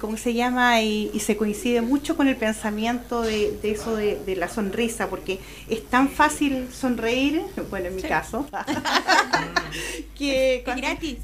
[0.00, 5.08] cómo se llama y, se coincide mucho con el pensamiento de, eso de, la sonrisa
[5.08, 8.46] porque es tan fácil sonreír bueno en mi caso
[10.16, 11.18] que es gratis.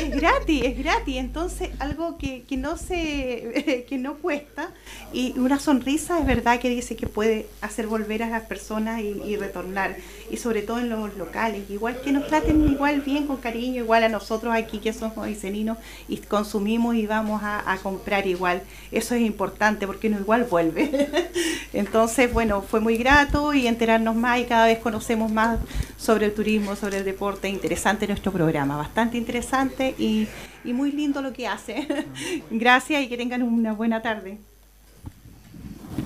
[0.00, 1.16] es gratis es gratis.
[1.16, 4.70] Entonces algo que, no se que no cuesta
[5.12, 9.36] y una sonrisa es verdad que dice que puede hacer volver a las personas y,
[9.36, 9.96] retornar
[10.30, 11.68] y sobre todo en los locales.
[11.70, 15.78] Igual que nos traten igual bien con cariño igual a nosotros aquí que somos diceninos
[16.08, 18.62] y consumimos y vamos a, a comprar igual.
[18.90, 21.08] Eso es importante porque no igual vuelve.
[21.72, 25.58] Entonces, bueno, fue muy grato y enterarnos más y cada vez conocemos más
[25.96, 27.48] sobre el turismo, sobre el deporte.
[27.48, 30.26] Interesante nuestro programa, bastante interesante y,
[30.64, 31.86] y muy lindo lo que hace.
[32.50, 34.38] Gracias y que tengan una buena tarde.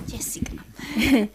[0.07, 0.51] Jessica.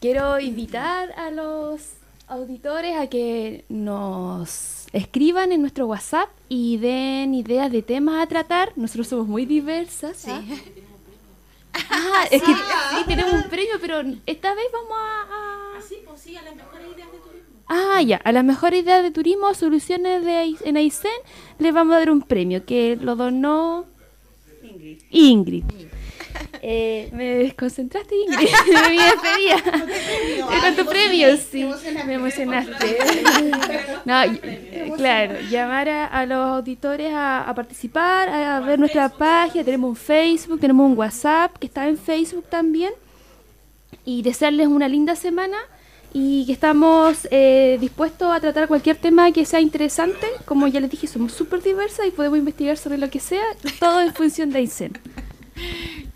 [0.00, 1.95] Quiero invitar a los
[2.26, 8.72] auditores a que nos escriban en nuestro WhatsApp y den ideas de temas a tratar.
[8.76, 10.16] Nosotros somos muy diversas.
[10.16, 10.30] Sí.
[10.30, 10.42] ¿ah?
[11.90, 15.74] Ah, es que sí, tenemos un premio, pero esta vez vamos a...
[15.74, 15.78] a...
[15.78, 17.60] Así, ah, pues sí, a las mejores ideas de turismo.
[17.66, 21.12] Ah, ya, a las mejores ideas de turismo, soluciones de en Aysén,
[21.58, 23.84] les vamos a dar un premio que lo donó
[24.62, 25.02] Ingrid.
[25.10, 25.64] Ingrid.
[26.68, 28.48] Eh, me desconcentraste, Ingrid.
[28.90, 29.62] mi despedida.
[30.60, 31.64] Con tu premio, sí.
[32.04, 32.98] Me emocionaste.
[34.04, 39.64] no, claro, llamar a, los auditores a, participar, a, ver nuestra página.
[39.64, 42.92] Tenemos un Facebook, tenemos un WhatsApp que está en Facebook también.
[44.04, 45.58] Y desearles una linda semana
[46.12, 50.26] y que estamos eh, dispuestos a tratar cualquier tema que sea interesante.
[50.46, 53.44] Como ya les dije, somos súper diversas y podemos investigar sobre lo que sea,
[53.78, 54.98] todo en función de ICEN.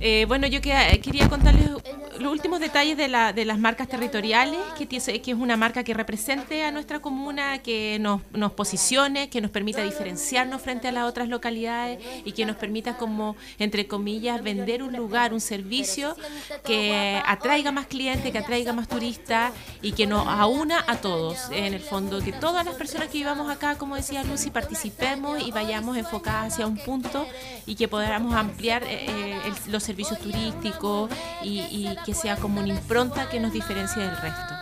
[0.00, 1.70] Eh, bueno, yo quería contarles
[2.18, 4.96] los últimos detalles de, la, de las marcas territoriales, que, que
[5.30, 9.82] es una marca que represente a nuestra comuna, que nos, nos posicione, que nos permita
[9.82, 14.94] diferenciarnos frente a las otras localidades y que nos permita como, entre comillas, vender un
[14.94, 16.16] lugar, un servicio
[16.64, 21.74] que atraiga más clientes, que atraiga más turistas y que nos aúna a todos, en
[21.74, 25.96] el fondo, que todas las personas que vivamos acá, como decía Lucy, participemos y vayamos
[25.96, 27.26] enfocadas hacia un punto
[27.66, 29.25] y que podamos ampliar eh,
[29.68, 31.10] los servicios turísticos
[31.42, 34.54] y, que sea como una impronta que nos diferencia del resto.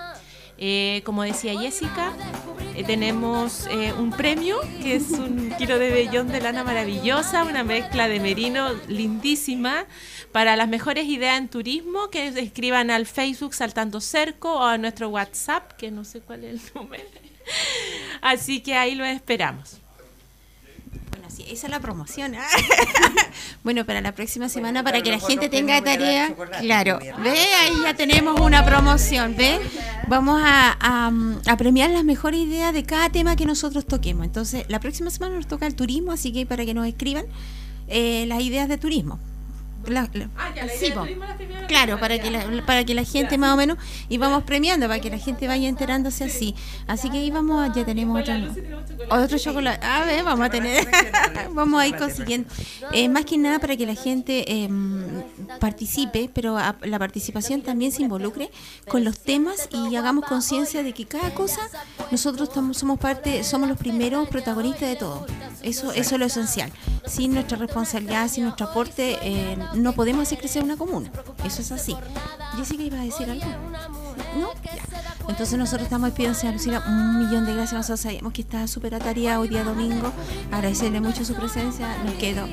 [0.57, 2.13] Eh, como decía Jessica,
[2.77, 7.65] eh, tenemos eh, un premio que es un kilo de vellón de lana maravillosa, una
[7.65, 9.87] mezcla de merino lindísima
[10.31, 15.09] para las mejores ideas en turismo que escriban al Facebook Saltando Cerco o a nuestro
[15.09, 17.05] WhatsApp, que no sé cuál es el número.
[18.21, 19.84] Así que ahí lo esperamos.
[21.39, 22.35] Esa es la promoción.
[23.65, 26.35] bueno, para la próxima semana, para que la gente tenga tarea.
[26.61, 27.31] Claro, ve,
[27.63, 29.61] ahí ya tenemos una promoción, ve.
[30.09, 30.77] Vamos a,
[31.47, 34.25] a, premiar las mejores ideas de cada tema que nosotros toquemos.
[34.25, 37.27] Entonces, la próxima semana nos toca el turismo, así que para que nos escriban
[37.89, 39.19] eh, las ideas de turismo.
[39.87, 40.53] La, ah,
[41.69, 43.79] claro, para que, la, para que la gente más o menos,
[44.09, 46.55] y vamos premiando, para que la gente vaya enterándose así.
[46.87, 48.35] Así que ahí vamos, ya tenemos otro,
[49.11, 49.85] otro chocolate.
[49.85, 50.87] A ver, vamos a tener,
[51.53, 52.49] vamos a ir consiguiendo.
[52.93, 55.23] Eh, más que nada para que la gente em,
[55.61, 58.51] participe, pero la participación también se involucre
[58.89, 61.61] con los temas y hagamos conciencia de que cada cosa,
[62.11, 65.27] nosotros estamos, somos parte, somos los primeros protagonistas de todo.
[65.63, 66.73] Eso, eso es lo esencial.
[67.07, 71.11] Sin nuestra responsabilidad, sin nuestro aporte, eh, no podemos hacer crecer una comuna.
[71.45, 71.97] Eso es así.
[72.57, 73.47] Jessica iba a decir algo.
[74.39, 74.51] ¿No?
[75.29, 77.75] Entonces nosotros estamos pidiendo a Lucila un millón de gracias.
[77.75, 80.13] Nosotros sabíamos que estaba súper atareada hoy día domingo.
[80.51, 81.97] Agradecerle mucho su presencia.
[82.05, 82.47] Nos quedo.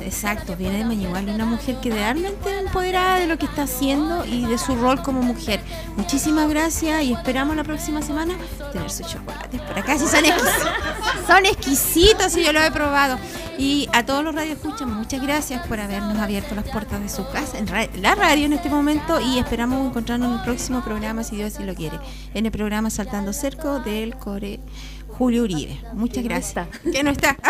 [0.00, 4.46] Exacto, viene de Mañigual, una mujer que realmente empoderada de lo que está haciendo y
[4.46, 5.60] de su rol como mujer.
[5.96, 8.34] Muchísimas gracias y esperamos la próxima semana
[8.72, 9.98] tener sus chocolates por acá.
[9.98, 10.68] Si son exquisitos,
[11.26, 13.18] son exquisitos y yo lo he probado.
[13.58, 17.58] Y a todos los escuchan muchas gracias por habernos abierto las puertas de su casa,
[17.58, 17.66] en
[18.02, 21.64] la radio en este momento, y esperamos encontrarnos en el próximo programa, si Dios así
[21.64, 21.98] lo quiere,
[22.34, 24.60] en el programa Saltando Cerco del Core
[25.08, 25.80] Julio Uribe.
[25.92, 26.68] Muchas gracias.
[26.92, 27.36] Que no está.